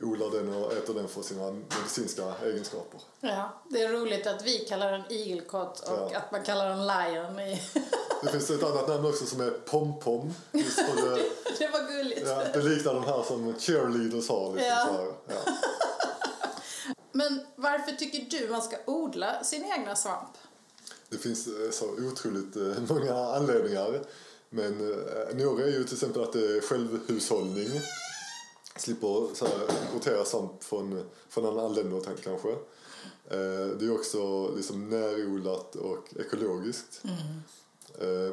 odlar 0.00 0.30
den 0.30 0.54
och 0.54 0.72
äter 0.72 0.94
den 0.94 1.08
för 1.08 1.22
sina 1.22 1.52
medicinska 1.52 2.34
egenskaper. 2.44 3.00
Ja, 3.20 3.62
det 3.70 3.82
är 3.82 3.92
roligt 3.92 4.26
att 4.26 4.46
vi 4.46 4.58
kallar 4.58 4.92
den 4.92 5.12
igelkott 5.12 5.80
och 5.80 6.10
Ja. 6.12 6.18
att 6.18 6.32
man 6.32 6.42
kallar 6.44 6.68
den 6.68 6.86
lion. 6.86 7.40
i- 7.40 7.60
Det 8.22 8.28
finns 8.32 8.50
ett 8.50 8.62
annat 8.62 8.88
namn 8.88 9.06
också 9.06 9.26
som 9.26 9.40
är 9.40 9.50
pompom. 9.50 10.34
Just 10.52 10.76
det, 10.96 11.22
det 11.58 11.68
var 11.68 11.92
gulligt. 11.96 12.22
Ja, 12.26 12.42
det 12.52 12.62
liknar 12.62 12.94
de 12.94 13.04
här 13.04 13.22
som 13.22 13.54
cheerleaders 13.58 14.28
har. 14.28 14.52
Liksom, 14.54 14.68
Ja. 14.68 14.88
här. 14.92 15.12
Ja. 15.28 15.52
Men 17.12 17.40
varför 17.56 17.92
tycker 17.92 18.38
du 18.38 18.48
man 18.48 18.62
ska 18.62 18.76
odla 18.86 19.44
sin 19.44 19.64
egna 19.64 19.96
svamp? 19.96 20.28
Det 21.08 21.18
finns 21.18 21.46
eh, 21.46 21.70
så 21.70 21.86
otroligt 21.86 22.56
eh, 22.56 22.62
många 22.88 23.14
anledningar. 23.14 24.00
Men 24.50 24.90
eh, 24.92 25.36
några 25.36 25.64
är 25.64 25.68
ju 25.70 25.84
till 25.84 25.94
exempel 25.94 26.22
att 26.22 26.32
det 26.32 26.56
är 26.56 26.60
självhushållning. 26.60 27.80
Slipper 28.76 29.34
så 29.34 29.46
här, 29.46 29.54
importera 29.86 30.24
svamp 30.24 30.64
från, 30.64 31.10
från 31.28 31.46
andra 31.46 31.68
länder 31.68 32.00
kanske. 32.24 32.56
Det 33.78 33.84
är 33.86 33.94
också 33.94 34.50
liksom 34.56 34.90
närodlat 34.90 35.76
och 35.76 36.08
ekologiskt. 36.20 37.00
Eh, 37.04 37.10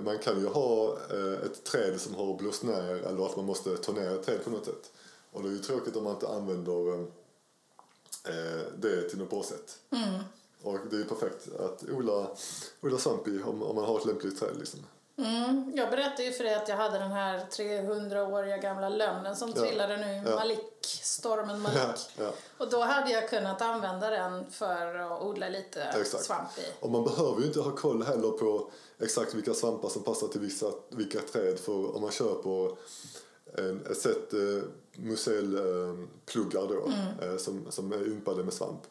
Man 0.02 0.20
kan 0.20 0.40
ju 0.40 0.48
ha 0.48 0.98
eh, 1.12 1.46
ett 1.46 1.64
träd 1.64 2.02
som 2.02 2.16
har 2.16 2.38
blåst 2.38 2.64
ner 2.64 2.84
eller 2.84 3.26
att 3.26 3.36
man 3.36 3.46
måste 3.46 3.78
ta 3.78 3.92
ner 3.92 4.16
ett 4.16 4.26
träd 4.26 4.44
på 4.44 4.50
något 4.50 4.66
sätt. 4.66 4.92
Och 5.32 5.44
det 5.44 5.50
är 5.50 5.54
ju 5.54 5.60
tråkigt 5.60 5.96
om 5.96 6.04
man 6.04 6.14
inte 6.14 6.28
använder 6.28 7.00
eh, 8.28 8.64
det 8.78 9.10
till 9.10 9.18
något 9.20 9.30
bra 9.30 9.44
sätt. 9.44 9.80
Och 10.62 10.78
det 10.90 10.96
är 10.96 11.00
ju 11.00 11.06
perfekt 11.06 11.56
att 11.60 11.84
odla, 11.90 12.28
odla 12.82 12.98
svamp 12.98 13.28
i 13.28 13.42
om, 13.44 13.64
om 13.64 13.76
man 13.76 13.86
har 13.86 14.00
ett 14.00 14.06
lämpligt 14.06 14.40
träd. 14.40 14.58
Liksom. 14.60 14.80
Mm, 15.18 15.72
jag 15.76 15.90
berättade 15.92 16.24
ju 16.24 16.32
för 16.32 16.44
dig 16.44 16.54
att 16.56 16.70
jag 16.70 16.76
hade 16.76 17.00
den 17.00 17.12
här 17.12 17.38
300-åriga 17.40 18.58
gamla 18.58 18.90
lönnen 18.90 19.36
som 19.36 19.54
Ja. 19.56 19.62
trillade 19.62 19.98
nu 19.98 20.24
Ja. 20.30 20.36
Malik, 20.36 20.86
stormen 21.04 21.62
Malik. 21.62 22.10
Ja. 22.18 22.32
Och 22.58 22.70
då 22.70 22.80
hade 22.82 23.12
jag 23.12 23.30
kunnat 23.30 23.62
använda 23.62 24.10
den 24.10 24.52
för 24.52 24.96
att 24.96 25.22
odla 25.22 25.50
lite 25.50 25.84
Exakt. 25.84 26.24
svamp 26.24 26.58
i. 26.60 26.62
Och 26.80 26.90
man 26.92 27.04
behöver 27.04 27.42
ju 27.42 27.48
inte 27.48 27.60
ha 27.60 27.72
koll 27.76 28.04
heller 28.04 28.30
på 28.32 28.72
exakt 29.00 29.34
vilka 29.34 29.54
svampar 29.54 29.90
som 29.90 30.04
passar 30.04 30.28
till 30.28 30.42
vissa, 30.42 30.66
vilka 30.90 31.20
träd. 31.20 31.60
För 31.60 31.96
om 31.96 32.02
man 32.02 32.12
köper 32.12 32.72
en, 33.58 33.86
ett 33.92 33.98
set 33.98 34.34
eh, 34.34 34.64
muselpluggar 34.96 36.68
då, 36.68 36.92
eh, 37.26 37.38
som, 37.38 37.72
som 37.72 37.92
är 37.94 38.08
ympade 38.08 38.44
med 38.44 38.54
svamp. 38.54 38.82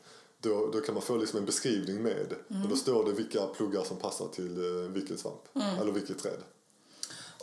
Då, 0.42 0.66
då 0.66 0.80
kan 0.80 0.94
man 0.94 1.02
få 1.02 1.16
liksom 1.16 1.38
en 1.38 1.44
beskrivning 1.44 2.02
med. 2.02 2.32
Och 2.48 2.68
då 2.68 2.76
står 2.76 3.04
det 3.04 3.12
vilka 3.12 3.46
pluggar 3.46 3.84
som 3.84 3.96
passar 3.96 4.28
till 4.28 4.56
eh, 4.64 4.90
vilket 4.90 5.20
svamp. 5.20 5.42
Eller 5.80 5.92
vilket 5.92 6.18
träd. 6.22 6.38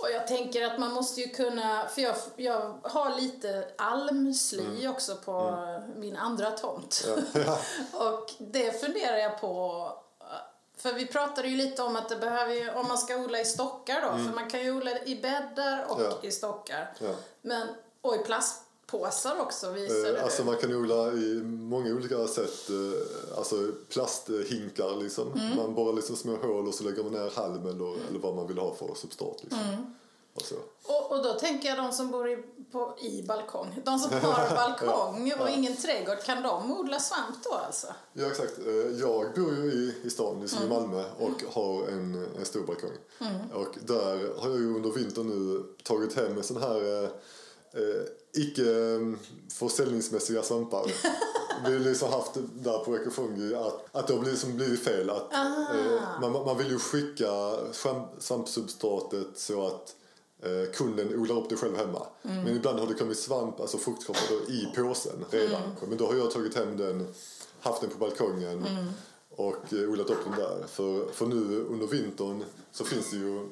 Och 0.02 0.08
jag 0.14 0.28
tänker 0.28 0.66
att 0.66 0.80
man 0.80 0.94
måste 0.94 1.22
ju 1.22 1.28
kunna, 1.28 1.88
för 1.88 2.02
jag, 2.02 2.16
jag 2.36 2.80
har 2.84 3.22
lite 3.22 3.68
almsly 3.78 4.88
också 4.88 5.16
på 5.16 5.56
min 5.96 6.16
andra 6.16 6.52
tomt. 6.52 7.08
och 7.94 8.32
det 8.38 8.82
funderar 8.82 9.18
jag 9.18 9.42
på. 9.42 9.92
För 10.78 10.94
vi 10.94 11.06
pratade 11.06 11.48
ju 11.48 11.56
lite 11.56 11.84
om 11.84 11.96
att 11.96 12.10
det 12.10 12.16
behöver 12.16 12.54
ju, 12.54 12.72
om 12.72 12.88
man 12.88 12.98
ska 12.98 13.18
odla 13.18 13.40
i 13.40 13.46
stockar 13.46 14.02
då, 14.02 14.08
för 14.08 14.36
man 14.36 14.50
kan 14.50 14.64
ju 14.64 14.72
odla 14.78 15.04
i 15.04 15.16
bäddar 15.22 15.86
och 15.90 16.02
Ja. 16.02 16.18
i 16.22 16.32
stockar. 16.32 16.94
Ja. 17.00 17.16
Men, 17.42 17.68
och 18.02 18.16
i 18.16 18.20
plastpåsar 18.90 19.42
också 19.42 19.72
visade 19.72 20.18
Eh, 20.18 20.24
alltså 20.24 20.42
du. 20.44 20.50
man 20.50 20.58
kan 20.58 20.74
odla 20.74 21.12
i 21.14 21.42
många 21.44 21.94
olika 21.94 22.28
sätt. 22.28 22.70
Eh, 22.70 23.38
alltså 23.38 23.56
plasthinkar 23.90 25.04
liksom. 25.04 25.40
Man 25.58 25.76
borrar 25.76 25.94
liksom 25.94 26.16
små 26.16 26.36
hål 26.36 26.68
och 26.68 26.74
så 26.74 26.84
lägger 26.84 27.04
man 27.04 27.12
ner 27.14 27.32
halm 27.36 27.68
eller, 27.68 28.08
eller 28.10 28.20
vad 28.22 28.36
man 28.36 28.48
vill 28.48 28.58
ha 28.58 28.76
för 28.76 28.96
substrat. 28.96 29.38
Liksom. 29.44 29.96
och 30.36 30.42
så. 30.42 30.56
Och, 30.84 31.12
och 31.12 31.24
då 31.24 31.34
tänker 31.34 31.70
jag 31.70 31.78
de 31.78 31.92
som 31.92 32.12
bor 32.12 32.30
i, 32.30 32.44
på, 32.72 32.96
i 33.02 33.24
balkong, 33.24 33.82
de 33.86 34.00
som 34.00 34.12
har 34.22 34.56
balkong 34.56 35.34
och 35.40 35.50
ingen 35.50 35.76
trädgård, 35.76 36.24
kan 36.24 36.44
de 36.44 36.80
odla 36.80 37.00
svamp 37.00 37.44
då 37.44 37.54
alltså? 37.54 37.88
Ja 38.14 38.28
exakt. 38.28 38.60
Eh, 38.68 38.74
Jag 39.00 39.34
bor 39.36 39.56
ju 39.56 39.72
i, 39.72 39.94
i 40.04 40.10
stan, 40.10 40.42
liksom 40.42 40.64
i 40.64 40.70
Malmö 40.70 41.04
och 41.20 41.54
har 41.54 41.88
en, 41.88 42.28
en 42.40 42.46
stor 42.46 42.62
balkong. 42.66 42.92
Och 43.54 43.76
där 43.86 44.40
har 44.42 44.50
jag 44.50 44.60
ju 44.60 44.76
under 44.76 44.92
vintern 44.92 45.28
nu 45.28 45.64
tagit 45.84 46.16
hem 46.16 46.38
en 46.38 46.44
sån 46.44 46.62
här 46.62 47.10
eh, 47.74 47.82
eh, 47.82 48.06
icke 48.34 48.62
eh, 48.62 49.00
försäljningsmässiga 49.54 50.44
svampar. 50.44 50.86
Vi 51.66 51.74
har 51.74 51.80
liksom 51.80 52.12
haft 52.12 52.32
där 52.54 52.80
på 52.80 52.98
Ekofungi 52.98 53.56
att, 53.56 53.86
att 53.92 54.08
det 54.08 54.14
har 54.14 54.22
blivit, 54.22 54.46
blivit 54.46 54.84
fel. 54.84 55.10
Att, 55.10 55.34
eh, 55.34 56.22
man, 56.22 56.32
man 56.32 56.58
vill 56.58 56.70
ju 56.70 56.80
skicka 56.80 57.56
svamp, 57.72 58.08
svampsubstratet 58.20 59.28
så 59.36 59.68
att 59.68 59.96
eh, 60.44 60.72
kunden 60.74 61.20
odlar 61.20 61.36
upp 61.36 61.50
det 61.50 61.56
själv 61.56 61.78
hemma. 61.78 62.06
Men 62.22 62.48
ibland 62.48 62.80
har 62.80 62.88
det 62.88 62.94
kommit 62.94 63.20
svamp, 63.20 63.60
alltså 63.60 63.78
fruktkroppar 63.78 64.52
i 64.52 64.74
påsen 64.76 65.26
redan. 65.30 65.62
Men 65.88 65.98
då 65.98 66.08
har 66.08 66.16
jag 66.16 66.32
tagit 66.32 66.56
hem 66.56 66.78
den, 66.78 67.08
haft 67.60 67.82
den 67.82 67.90
på 67.90 67.98
balkongen 67.98 68.66
och 69.40 69.74
eh, 69.74 69.90
odlat 69.90 70.10
upp 70.10 70.24
den 70.24 70.40
där. 70.40 70.68
För, 70.68 71.12
för 71.12 71.26
nu 71.26 71.66
under 71.70 71.88
vintern 71.88 72.44
så 72.72 72.84
finns 72.84 73.10
det 73.10 73.18
ju 73.18 73.50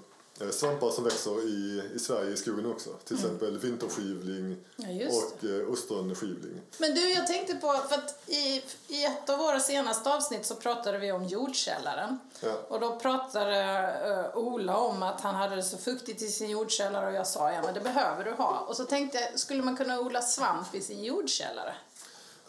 svampar 0.51 0.89
som 0.89 1.03
växer 1.03 1.47
i, 1.47 1.81
i 1.95 1.99
Sverige 1.99 2.33
i 2.33 2.37
skogen 2.37 2.65
också. 2.65 2.89
Till 2.89 3.15
exempel 3.15 3.57
vinterskivling 3.57 4.57
Ja, 4.75 4.87
och 4.87 5.49
eh, 5.49 5.71
ostronskivling. 5.71 6.61
Men 6.77 6.95
du, 6.95 7.09
jag 7.09 7.27
tänkte 7.27 7.55
på, 7.55 7.73
för 7.89 7.95
att 7.95 8.29
i, 8.29 8.63
i 8.87 9.05
ett 9.05 9.29
av 9.29 9.39
våra 9.39 9.59
senaste 9.59 10.13
avsnitt 10.13 10.45
så 10.45 10.55
pratade 10.55 10.97
vi 10.97 11.11
om 11.11 11.25
jordkällaren. 11.25 12.19
Ja. 12.39 12.53
Och 12.67 12.79
då 12.79 12.99
pratade 12.99 14.29
uh, 14.33 14.37
Ola 14.37 14.77
om 14.77 15.03
att 15.03 15.21
han 15.21 15.35
hade 15.35 15.55
det 15.55 15.63
så 15.63 15.77
fuktigt 15.77 16.21
i 16.21 16.27
sin 16.27 16.49
jordkällare 16.49 17.07
och 17.07 17.13
jag 17.13 17.27
sa 17.27 17.51
ja 17.51 17.61
men 17.61 17.73
det 17.73 17.79
behöver 17.79 18.23
du 18.23 18.31
ha. 18.31 18.59
Och 18.59 18.75
så 18.75 18.83
tänkte 18.83 19.17
jag, 19.17 19.39
skulle 19.39 19.63
man 19.63 19.77
kunna 19.77 19.99
odla 19.99 20.21
svamp 20.21 20.75
i 20.75 20.81
sin 20.81 21.03
jordkällare? 21.03 21.73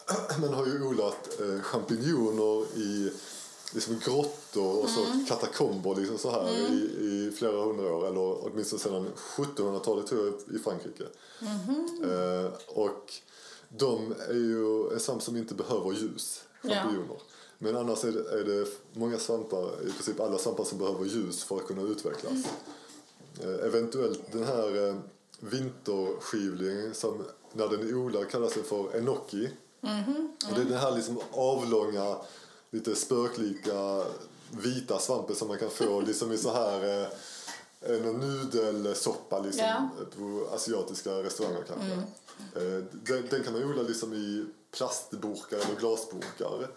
Man 0.41 0.55
har 0.55 0.67
ju 0.67 0.83
odlat 0.83 1.41
eh, 1.41 1.63
champinjoner 1.63 2.79
i 2.79 3.13
liksom 3.75 3.99
grottor 4.05 4.83
och 4.83 4.89
så 4.91 5.07
katakomber 5.29 5.95
liksom 5.95 6.19
så 6.19 6.31
här 6.31 6.49
i, 6.49 6.75
i 6.75 7.33
flera 7.39 7.65
hundra 7.65 7.95
år. 7.95 8.07
Eller 8.07 8.47
åtminstone 8.47 8.81
sedan 8.83 9.09
1700-talet 9.37 10.07
tror 10.07 10.27
jag 10.27 10.57
i 10.57 10.59
Frankrike. 10.59 11.05
Eh, 12.05 12.53
och 12.67 13.13
de 13.69 14.15
är 14.29 14.35
ju 14.35 14.93
en 14.93 15.01
svamp 15.01 15.23
som 15.23 15.37
inte 15.37 15.55
behöver 15.55 15.93
ljus, 15.93 16.43
Ja. 16.63 16.75
champinjoner. 16.75 17.17
Men 17.59 17.77
annars 17.77 18.05
är 18.05 18.13
det, 18.13 18.41
är 18.41 18.45
det 18.45 18.67
många 18.93 19.19
svampar, 19.19 19.83
i 19.89 19.93
princip 19.93 20.21
alla 20.21 20.39
svampar 20.39 20.65
som 20.65 20.79
behöver 20.79 21.05
ljus 21.05 21.45
för 21.45 21.57
att 21.57 21.67
kunna 21.67 21.83
utvecklas. 21.83 22.47
Eh, 23.43 23.67
eventuellt 23.67 24.33
den 24.33 24.45
här 24.45 24.89
eh, 24.89 24.97
vinterskivlingen 25.41 26.95
som 26.95 27.25
när 27.53 27.69
den 27.69 27.89
är 27.89 27.95
odlad 27.95 28.31
kallas 28.31 28.55
den 28.55 28.65
för 28.65 28.97
enoki. 28.97 29.51
Och 30.49 30.55
det 30.55 30.61
är 30.61 30.65
den 30.65 30.79
här 30.79 30.97
liksom 30.97 31.19
avlånga, 31.33 32.17
lite 32.71 32.95
spöklika 32.97 34.05
vita 34.51 34.99
svampen 34.99 35.37
som 35.37 35.49
man 35.49 35.59
kan 35.59 35.71
få 35.71 36.01
liksom 36.07 36.33
i 36.33 36.39
så 36.39 36.53
här 36.53 37.03
eh, 37.03 37.09
en 37.81 38.03
nudelsoppa 38.03 39.39
liksom, 39.39 39.65
Ja. 39.65 39.89
på 40.19 40.49
asiatiska 40.55 41.11
restauranger 41.11 41.65
kanske. 41.69 41.93
Eh, 42.55 42.85
den, 42.93 43.27
den 43.31 43.45
kan 43.45 43.53
man 43.53 43.65
odla 43.65 43.83
liksom 43.83 44.15
i 44.15 44.47
plastburkar 44.71 45.57
eller 45.57 45.81
glasburkar. 45.81 46.69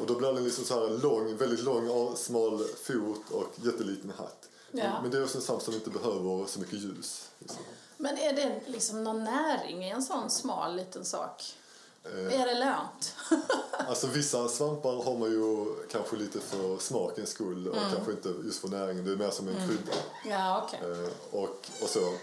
Och 0.00 0.06
då 0.06 0.14
blir 0.14 0.32
den 0.32 0.44
liksom 0.44 0.64
så 0.64 0.74
här 0.80 0.98
lång, 1.02 1.36
väldigt 1.36 1.64
lång, 1.64 2.16
smal 2.16 2.64
fot 2.82 3.30
och 3.30 3.46
jätteliten 3.64 4.12
hatt. 4.18 4.48
Ja. 4.72 5.02
Men 5.02 5.10
det 5.10 5.18
är 5.18 5.22
också 5.24 5.38
en 5.38 5.42
svamp 5.42 5.62
som 5.62 5.74
inte 5.74 5.90
behöver 5.90 6.46
så 6.46 6.60
mycket 6.60 6.78
ljus. 6.78 7.30
Liksom. 7.38 7.58
Men 7.96 8.18
är 8.18 8.32
det 8.32 8.60
liksom 8.66 9.04
någon 9.04 9.24
näring 9.24 9.84
i 9.84 9.90
en 9.90 10.02
sån 10.02 10.30
smal 10.30 10.76
liten 10.76 11.04
sak? 11.04 11.56
Är 12.04 12.46
det 12.46 12.54
lönt? 12.54 13.14
Alltså 13.88 14.06
vissa 14.06 14.48
svampar 14.48 15.04
har 15.04 15.18
man 15.18 15.30
ju 15.30 15.66
kanske 15.92 16.16
lite 16.16 16.40
för 16.40 16.78
smakens 16.78 17.30
skull 17.30 17.68
och 17.68 17.76
kanske 17.92 18.12
inte 18.12 18.28
just 18.44 18.60
för 18.60 18.68
näringen. 18.68 19.04
Det 19.04 19.12
är 19.12 19.16
mer 19.16 19.30
som 19.30 19.48
en 19.48 19.68
krydda. 19.68 19.92
ja, 20.28 20.62
okej. 20.66 20.80
Eh, 20.90 21.10
och, 21.40 21.68
och 21.82 21.88
så. 21.88 22.14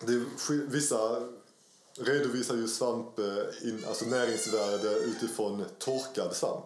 Det 0.00 0.12
är, 0.12 0.24
vissa 0.66 1.22
redovisar 1.98 2.54
ju 2.54 2.68
svamp, 2.68 3.18
eh, 3.18 3.68
in, 3.68 3.84
alltså 3.88 4.04
näringsvärde 4.04 4.88
utifrån 4.94 5.64
torkad 5.78 6.36
svamp. 6.36 6.64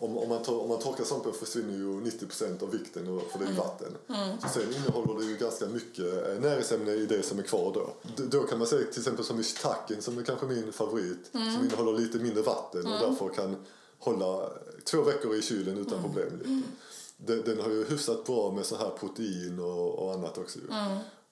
Om, 0.00 0.18
om, 0.18 0.28
man 0.28 0.42
tor, 0.42 0.62
om 0.62 0.68
man 0.68 0.78
torkar 0.78 1.04
svampen 1.04 1.32
försvinner 1.32 1.72
ju 1.74 2.00
90% 2.00 2.62
av 2.62 2.70
vikten 2.70 3.08
och- 3.08 3.22
för 3.32 3.38
det 3.38 3.44
är 3.44 3.52
vatten. 3.52 3.96
Så 4.42 4.48
sen 4.48 4.74
innehåller 4.76 5.20
det 5.20 5.26
ju 5.26 5.36
ganska 5.36 5.66
mycket 5.66 6.26
eh, 6.28 6.40
näringsämne 6.40 6.92
i 6.92 7.06
det 7.06 7.22
som 7.22 7.38
är 7.38 7.42
kvar 7.42 7.72
då. 7.74 7.90
D- 8.16 8.22
Då 8.30 8.42
kan 8.42 8.58
man 8.58 8.66
säga 8.68 8.86
till 8.90 9.00
exempel 9.00 9.24
som 9.24 9.40
i 9.40 9.42
shiitaken 9.42 10.02
som 10.02 10.18
är 10.18 10.22
kanske 10.22 10.46
min 10.46 10.72
favorit 10.72 11.30
som 11.32 11.64
innehåller 11.64 11.98
lite 11.98 12.18
mindre 12.18 12.42
vatten 12.42 12.86
och 12.86 13.00
därför 13.00 13.28
kan 13.28 13.56
hålla 13.98 14.48
två 14.84 15.02
veckor 15.02 15.34
i 15.34 15.42
kylen 15.42 15.78
utan 15.78 16.02
problem. 16.02 16.38
Lite. 16.38 16.62
Den, 17.16 17.42
den 17.44 17.60
har 17.60 17.70
ju 17.70 17.84
hyfsat 17.84 18.24
bra 18.26 18.52
med 18.52 18.66
så 18.66 18.76
här 18.76 18.90
protein 18.90 19.58
och, 19.60 19.98
och 19.98 20.14
annat 20.14 20.38
också 20.38 20.58
ju. 20.58 20.64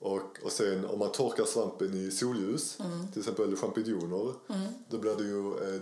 Och, 0.00 0.38
och 0.44 0.52
sen 0.52 0.84
om 0.84 0.98
man 0.98 1.12
torkar 1.12 1.44
svampen 1.44 1.94
i 1.94 2.10
solljus, 2.10 2.78
till 3.12 3.20
exempel 3.20 3.56
champinjoner, 3.56 4.32
då 4.90 4.98
blir 4.98 5.14
det 5.14 5.24
ju 5.24 5.74
eh, 5.74 5.80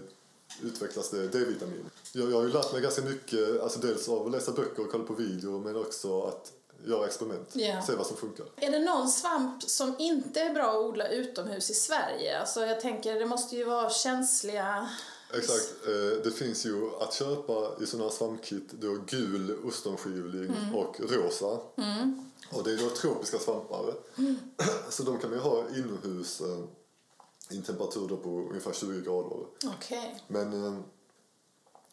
utvecklas 0.63 1.11
det 1.11 1.29
D-vitamin. 1.29 1.91
Jag, 2.13 2.31
jag 2.31 2.37
har 2.37 2.43
ju 2.43 2.53
lärt 2.53 2.73
mig 2.73 2.83
ganska 2.83 3.03
mycket, 3.03 3.61
alltså 3.63 3.79
dels 3.79 4.09
av 4.09 4.27
att 4.27 4.33
läsa 4.33 4.53
böcker 4.53 4.83
och 4.85 4.91
kolla 4.93 5.05
på 5.05 5.15
videor 5.15 5.61
men 5.61 5.77
också 5.77 6.23
att 6.23 6.53
göra 6.85 7.07
experiment, 7.07 7.49
Ja. 7.53 7.83
se 7.87 7.95
vad 7.95 8.07
som 8.07 8.17
funkar. 8.17 8.47
Är 8.57 8.71
det 8.71 8.79
någon 8.79 9.09
svamp 9.09 9.63
som 9.63 9.95
inte 9.99 10.41
är 10.41 10.55
bra 10.55 10.71
att 10.71 10.77
odla 10.77 11.09
utomhus 11.09 11.71
i 11.71 11.75
Sverige? 11.75 12.41
Alltså 12.41 12.61
jag 12.67 12.81
tänker, 12.81 13.15
det 13.15 13.27
måste 13.27 13.57
ju 13.57 13.65
vara 13.65 13.91
känsliga... 13.91 14.89
Exakt, 15.35 15.75
eh, 15.87 16.23
det 16.25 16.31
finns 16.31 16.67
ju 16.67 16.91
att 17.01 17.15
köpa 17.15 17.83
i 17.83 17.87
sådana 17.87 18.09
här 18.09 18.17
svampkit 18.17 18.73
då 18.73 18.97
gul 19.07 19.57
ostronskivling 19.65 20.55
och 20.75 21.01
rosa. 21.01 21.47
Och 22.53 22.65
det 22.65 22.73
är 22.73 22.77
då 22.77 22.91
tropiska 22.91 23.39
svampar. 23.39 23.95
Så 24.91 25.03
de 25.03 25.19
kan 25.19 25.31
man 25.31 25.39
ju 25.39 25.45
ha 25.45 25.65
inomhus 25.77 26.41
eh, 26.41 26.65
i 27.51 27.57
en 27.57 27.63
temperatur 27.63 28.09
då 28.09 28.17
på 28.17 28.29
ungefär 28.29 28.73
20 28.73 29.01
grader. 29.01 29.47
Okej. 29.77 30.23
Men 30.29 30.65
eh, 30.67 30.81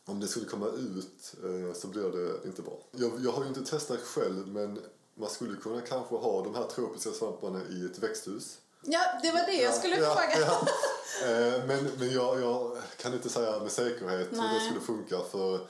om 0.05 0.19
det 0.19 0.27
skulle 0.27 0.45
komma 0.45 0.67
ut 0.67 1.33
eh, 1.43 1.73
så 1.75 1.87
blir 1.87 2.03
det 2.11 2.47
inte 2.47 2.61
bra. 2.61 2.77
Jag, 2.91 3.11
jag 3.19 3.31
har 3.31 3.41
ju 3.43 3.47
inte 3.47 3.65
testat 3.65 3.99
själv 3.99 4.47
men 4.47 4.79
man 5.15 5.29
skulle 5.29 5.57
kunna 5.57 5.81
kanske 5.81 6.15
ha 6.15 6.43
de 6.43 6.55
här 6.55 6.63
tropiska 6.63 7.11
svamparna 7.11 7.61
i 7.69 7.85
ett 7.85 7.99
växthus. 7.99 8.57
Ja, 8.85 8.99
det 9.23 9.31
var 9.31 9.39
det 9.45 9.61
jag 9.61 9.73
skulle 9.73 9.95
Ja, 9.95 10.15
fråga. 10.15 10.45
ja. 10.47 10.67
Eh, 11.23 11.65
Men, 11.67 11.89
men 11.99 12.11
jag, 12.13 12.41
jag 12.41 12.77
kan 12.97 13.13
inte 13.13 13.29
säga 13.29 13.59
med 13.59 13.71
säkerhet 13.71 14.27
hur 14.31 14.37
det 14.37 14.43
Nej. 14.43 14.65
skulle 14.65 14.81
funka 14.81 15.19
för 15.31 15.67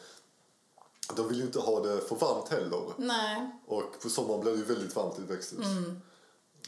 de 1.16 1.28
vill 1.28 1.38
ju 1.38 1.44
inte 1.44 1.60
ha 1.60 1.80
det 1.80 2.02
för 2.02 2.16
varmt 2.16 2.50
heller. 2.50 2.82
Nej. 2.98 3.52
Och 3.68 4.02
på 4.02 4.10
sommaren 4.10 4.42
blir 4.42 4.52
det 4.52 4.58
ju 4.58 4.64
väldigt 4.66 4.96
varmt 4.96 5.20
i 5.20 5.22
ett 5.22 5.30
växthus. 5.30 5.66
Mm. 5.66 6.02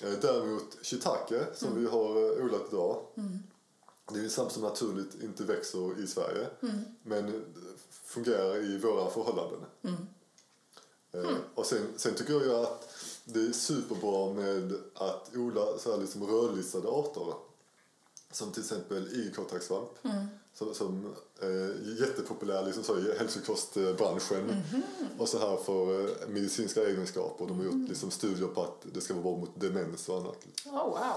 Eh, 0.01 0.19
Däremot 0.21 0.77
shiitake 0.81 1.45
som 1.55 1.79
vi 1.81 1.85
har 1.87 2.09
eh, 2.39 2.45
odlat 2.45 2.61
idag. 2.71 3.05
Mm. 3.17 3.39
Det 4.13 4.19
är 4.19 4.23
en 4.23 4.29
svamp 4.29 4.51
som 4.51 4.61
naturligt 4.61 5.23
inte 5.23 5.43
växer 5.43 5.99
i 6.03 6.07
Sverige. 6.07 6.47
Mm. 6.61 6.79
Men 7.03 7.27
eh, 7.27 7.41
fungerar 8.03 8.55
i 8.63 8.77
våra 8.77 9.09
förhållanden. 9.09 9.59
Mm. 9.81 10.07
Eh, 11.11 11.35
Och 11.55 11.65
sen, 11.65 11.87
sen 11.97 12.15
tycker 12.15 12.33
jag 12.45 12.61
att 12.63 12.89
det 13.25 13.39
är 13.39 13.51
superbra 13.51 14.33
med 14.33 14.73
att 14.93 15.31
odla 15.35 15.77
så 15.77 15.91
här 15.91 15.97
liksom 15.97 16.27
rödlistade 16.27 16.87
arter. 16.87 17.33
Som 18.31 18.51
till 18.51 18.61
exempel 18.63 19.07
igelkottsvamp. 19.07 19.89
Som, 20.57 20.73
som 20.73 21.15
är 21.39 21.97
jättepopulär 22.01 22.65
liksom 22.65 22.83
så, 22.83 22.97
i 22.99 23.17
hälsokostbranschen. 23.17 24.61
Och 25.17 25.29
så 25.29 25.39
här 25.39 25.57
för 25.57 26.03
eh, 26.03 26.27
medicinska 26.27 26.83
egenskaper. 26.83 27.45
De 27.47 27.57
har 27.57 27.65
gjort 27.65 27.89
liksom 27.89 28.11
studier 28.11 28.47
på 28.47 28.61
att 28.61 28.85
det 28.93 29.01
ska 29.01 29.13
vara 29.13 29.23
bra 29.23 29.37
mot 29.37 29.59
demens 29.59 30.09
och 30.09 30.17
annat. 30.17 30.45
Oh, 30.65 30.71
wow. 30.73 31.15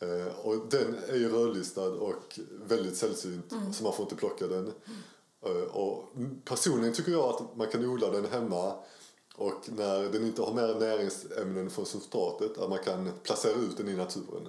Eh, 0.00 0.46
och 0.46 0.68
den 0.70 0.96
är 1.08 1.16
ju 1.16 1.28
rödlistad 1.28 1.86
och 1.86 2.38
väldigt 2.66 2.96
sällsynt 2.96 3.52
så 3.72 3.82
man 3.82 3.92
får 3.92 4.02
inte 4.02 4.16
plocka 4.16 4.46
den. 4.46 4.72
Eh, 5.46 5.76
och 5.76 6.08
personligen 6.44 6.94
tycker 6.94 7.12
jag 7.12 7.24
att 7.24 7.56
man 7.56 7.66
kan 7.66 7.84
odla 7.84 8.10
den 8.10 8.24
hemma 8.24 8.74
och 9.36 9.68
när 9.76 10.12
den 10.12 10.26
inte 10.26 10.42
har 10.42 10.54
mer 10.54 10.80
näringsämnen 10.80 11.70
från 11.70 11.86
substratet 11.86 12.58
att 12.58 12.70
man 12.70 12.78
kan 12.78 13.10
placera 13.22 13.52
ut 13.52 13.76
den 13.76 13.88
i 13.88 13.96
naturen. 13.96 14.48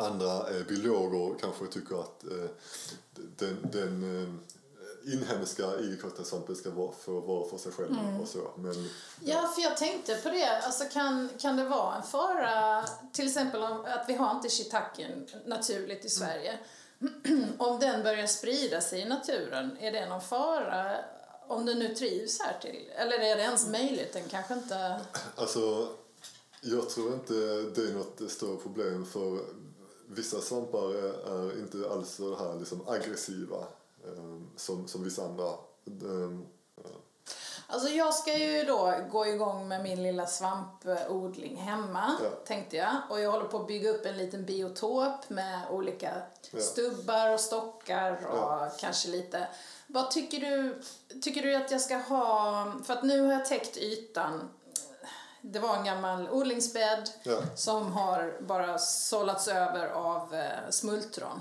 Andra 0.00 0.50
eh, 0.50 0.66
biologer 0.68 1.38
kanske 1.40 1.66
tycker 1.66 2.00
att 2.00 2.24
eh, 2.24 2.50
den, 3.14 3.58
den 3.72 4.22
eh, 4.22 4.34
inhemska 5.12 5.80
igelkottsvampen 5.80 6.56
ska 6.56 6.70
vara, 6.70 6.92
få 6.92 7.20
vara 7.20 7.50
för 7.50 7.58
sig 7.58 7.72
själv 7.72 8.20
och 8.22 8.28
så. 8.28 8.50
Men 8.56 8.88
Ja, 9.20 9.52
för 9.54 9.62
jag 9.62 9.76
tänkte 9.76 10.14
på 10.14 10.28
det. 10.28 10.62
Alltså 10.62 10.84
kan, 10.84 11.28
kan 11.38 11.56
det 11.56 11.64
vara 11.64 11.96
en 11.96 12.02
fara, 12.02 12.84
till 13.12 13.26
exempel 13.26 13.62
om, 13.62 13.84
att 13.84 14.04
vi 14.08 14.14
har 14.14 14.36
inte 14.36 14.48
shiitaken 14.48 15.26
naturligt 15.46 16.04
i 16.04 16.08
Sverige. 16.08 16.58
om 17.58 17.80
den 17.80 18.02
börjar 18.02 18.26
sprida 18.26 18.80
sig 18.80 19.00
i 19.00 19.04
naturen, 19.04 19.76
är 19.80 19.92
det 19.92 20.08
någon 20.08 20.20
fara 20.20 20.96
om 21.46 21.66
den 21.66 21.78
nu 21.78 21.94
trivs 21.94 22.40
här 22.40 22.58
till? 22.60 22.90
Eller 22.96 23.18
är 23.18 23.36
det 23.36 23.42
ens 23.42 23.68
möjligt? 23.68 24.12
Den 24.12 24.28
kanske 24.28 24.54
inte... 24.54 25.00
Alltså, 25.36 25.88
Jag 26.60 26.90
tror 26.90 27.14
inte 27.14 27.34
det 27.74 27.88
är 27.88 27.94
något 27.94 28.30
större 28.30 28.56
problem 28.56 29.06
för 29.06 29.38
vissa 30.10 30.40
svampar 30.40 30.94
är, 30.94 31.58
inte 31.60 31.90
alls 31.90 32.14
så 32.14 32.36
här 32.36 32.54
liksom 32.58 32.88
aggressiva 32.88 33.58
eh, 34.04 34.40
som, 34.56 34.88
som 34.88 35.04
vissa 35.04 35.24
andra. 35.24 35.46
Eh, 35.86 36.38
Alltså 37.66 37.88
jag 37.88 38.14
ska 38.14 38.38
ju 38.38 38.64
då 38.64 38.94
gå 39.10 39.26
igång 39.26 39.68
med 39.68 39.82
min 39.82 40.02
lilla 40.02 40.26
svampodling 40.26 41.56
hemma, 41.56 42.16
Ja. 42.24 42.30
tänkte 42.46 42.76
jag. 42.76 42.96
Och 43.10 43.20
jag 43.20 43.30
håller 43.30 43.44
på 43.48 43.56
att 43.58 43.66
bygga 43.66 43.90
upp 43.90 44.06
en 44.06 44.16
liten 44.16 44.44
biotop 44.44 45.30
med 45.30 45.60
olika 45.70 46.22
Ja. 46.50 46.60
stubbar 46.60 47.34
och 47.34 47.40
stockar 47.40 48.12
och 48.12 48.36
Ja. 48.38 48.70
kanske 48.78 49.08
lite... 49.08 49.48
Vad 49.86 50.10
tycker 50.10 50.38
du, 50.40 50.82
tycker 51.20 51.42
du 51.42 51.54
att 51.54 51.70
jag 51.70 51.80
ska 51.80 51.96
ha... 51.96 52.72
För 52.84 52.92
att 52.94 53.02
nu 53.02 53.20
har 53.20 53.32
jag 53.32 53.46
täckt 53.46 53.76
ytan. 53.76 54.48
Det 55.42 55.58
var 55.58 55.76
en 55.76 55.84
gammal 55.84 56.28
odlingsbädd 56.30 57.10
Ja. 57.22 57.38
som 57.56 57.92
har 57.92 58.36
bara 58.40 58.78
sållats 58.78 59.48
över 59.48 59.88
av 59.88 60.34
eh, 60.34 60.70
smultron. 60.70 61.40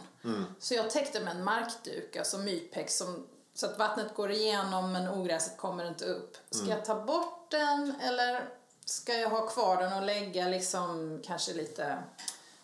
Så 0.60 0.74
jag 0.74 0.90
täckte 0.90 1.20
med 1.20 1.36
en 1.36 1.44
markduk, 1.44 2.16
alltså 2.16 2.38
mypex, 2.38 2.98
som, 2.98 3.28
så 3.54 3.66
att 3.66 3.78
vattnet 3.80 4.14
går 4.16 4.32
igenom 4.32 4.92
men 4.92 5.10
ogräset 5.10 5.58
kommer 5.58 5.88
inte 5.88 6.06
upp. 6.06 6.38
Ska 6.50 6.66
jag 6.66 6.86
ta 6.86 6.96
bort 7.06 7.52
den 7.52 7.96
eller 8.02 8.50
ska 8.86 9.14
jag 9.14 9.30
ha 9.30 9.48
kvar 9.48 9.78
den 9.84 9.94
och 9.94 10.02
lägga 10.06 10.48
liksom 10.48 11.22
kanske 11.26 11.54
lite 11.54 11.98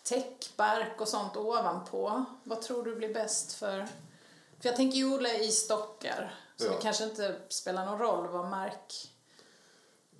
täckbark 0.02 1.00
och 1.00 1.08
sånt 1.08 1.36
ovanpå? 1.36 2.24
Vad 2.44 2.62
tror 2.62 2.84
du 2.84 2.96
blir 2.96 3.14
bäst 3.14 3.52
för... 3.52 3.86
För 4.60 4.68
jag 4.68 4.76
tänker 4.76 4.98
ju 4.98 5.14
odla 5.14 5.28
i 5.34 5.50
stockar, 5.50 6.34
så 6.56 6.64
Ja. 6.64 6.70
det 6.70 6.76
kanske 6.82 7.04
inte 7.04 7.36
spelar 7.48 7.86
någon 7.86 7.98
roll 7.98 8.28
vad 8.28 8.48
mark... 8.48 9.12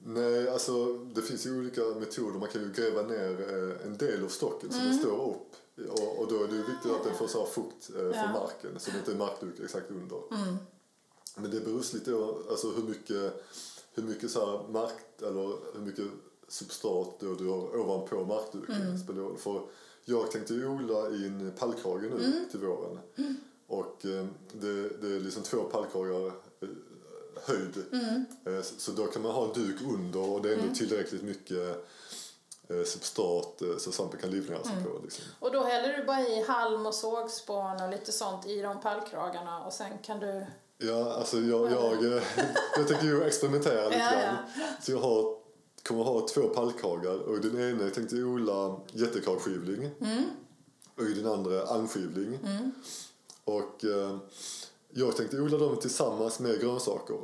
Nej, 0.08 0.48
alltså 0.48 0.92
det 1.14 1.22
finns 1.22 1.46
ju 1.46 1.58
olika 1.58 1.80
metoder. 1.84 2.38
Man 2.38 2.48
kan 2.48 2.62
ju 2.62 2.72
gräva 2.72 3.02
ner 3.02 3.30
eh, 3.40 3.86
en 3.86 3.96
del 3.96 4.24
av 4.24 4.28
stocken 4.28 4.72
så 4.72 4.78
Mm. 4.78 4.90
den 4.90 4.98
står 4.98 5.30
upp. 5.30 5.52
Och, 5.90 6.18
och 6.18 6.28
då 6.28 6.42
är 6.44 6.48
det 6.48 6.54
ju 6.54 6.62
viktigt 6.62 6.92
att 6.92 7.04
den 7.04 7.14
får 7.14 7.26
så 7.26 7.46
fukt 7.46 7.90
eh, 7.90 7.94
från 7.96 8.10
Ja. 8.12 8.20
Mm. 8.20 8.32
marken 8.32 8.70
så 8.80 8.90
det 8.90 8.98
inte 8.98 9.12
är 9.12 9.16
markduk 9.16 9.60
exakt 9.64 9.90
under. 9.90 10.20
Men 11.36 11.50
det 11.50 11.60
beror 11.60 11.94
lite 11.94 12.10
på 12.10 12.38
alltså, 12.50 12.70
hur 12.70 12.82
mycket, 12.82 13.44
hur 13.94 14.02
mycket 14.02 14.30
så 14.30 14.46
här 14.46 14.68
mark, 14.68 14.92
eller 15.22 15.74
hur 15.74 15.80
mycket 15.80 16.04
substrat 16.48 17.20
då 17.20 17.34
du 17.34 17.46
har 17.48 17.76
ovanpå 17.80 18.24
markduken. 18.24 18.74
Mm. 18.82 18.98
spelar. 18.98 19.36
För 19.36 19.62
jag 20.04 20.30
tänkte 20.30 20.54
ju 20.54 20.68
odla 20.68 21.10
i 21.10 21.26
en 21.26 21.52
pallkrage 21.58 22.02
nu 22.02 22.24
Mm. 22.24 22.48
till 22.50 22.60
våren. 22.60 22.98
Och 23.66 24.06
eh, 24.06 24.26
det, 24.52 24.88
det 25.02 25.16
är 25.16 25.20
liksom 25.20 25.42
två 25.42 25.62
pallkragar 25.64 26.26
eh, 26.60 26.68
höjd. 27.44 27.84
Mm. 27.92 28.24
Eh, 28.46 28.62
så- 28.62 28.90
då 28.92 29.06
kan 29.06 29.22
man 29.22 29.32
ha 29.32 29.44
en 29.44 29.52
duk 29.62 29.76
under 29.82 30.20
och 30.30 30.42
det 30.42 30.52
är 30.52 30.58
ändå 30.58 30.74
tillräckligt 30.74 31.22
mycket 31.22 31.86
eh, 32.68 32.84
substrat 32.86 33.62
eh, 33.62 33.76
så 33.78 33.92
svampen 33.92 34.20
kan 34.20 34.30
livnära 34.30 34.64
sig 34.64 34.84
på. 34.84 35.00
Liksom. 35.02 35.24
Och 35.38 35.52
då 35.52 35.62
häller 35.64 35.96
du 35.98 36.04
bara 36.04 36.20
i 36.20 36.44
halm 36.48 36.86
och 36.86 36.94
sågspån 36.94 37.82
och 37.82 37.90
lite 37.90 38.12
sånt 38.12 38.46
i 38.46 38.60
de 38.60 38.80
pallkragarna 38.80 39.64
och 39.64 39.72
sen 39.72 39.98
kan 40.02 40.20
du... 40.20 40.46
Ja, 40.78 41.12
alltså 41.12 41.38
jag, 41.38 41.72
jag, 41.72 42.02
jag 42.76 42.88
tänker 42.88 43.04
ju 43.04 43.22
experimentera 43.24 43.84
lite 43.88 43.98
Ja, 43.98 44.10
grann. 44.20 44.36
Så 44.82 44.92
jag 44.92 44.98
har, 44.98 45.36
kommer 45.82 46.04
ha 46.04 46.28
två 46.28 46.48
pallkragar 46.48 47.14
och 47.18 47.36
i 47.36 47.40
den 47.48 47.70
ena 47.70 47.82
jag 47.84 47.94
tänkte 47.94 48.16
odla 48.22 48.80
jättekarlskivling 48.92 49.90
och 50.96 51.02
i 51.02 51.12
den 51.14 51.26
andra 51.32 51.62
almskivling. 51.66 52.38
Och 53.44 53.84
eh, 53.84 54.16
jag 54.98 55.16
tänkte 55.16 55.40
odla 55.40 55.58
dem 55.58 55.76
tillsammans 55.76 56.38
med 56.40 56.60
grönsaker. 56.60 57.18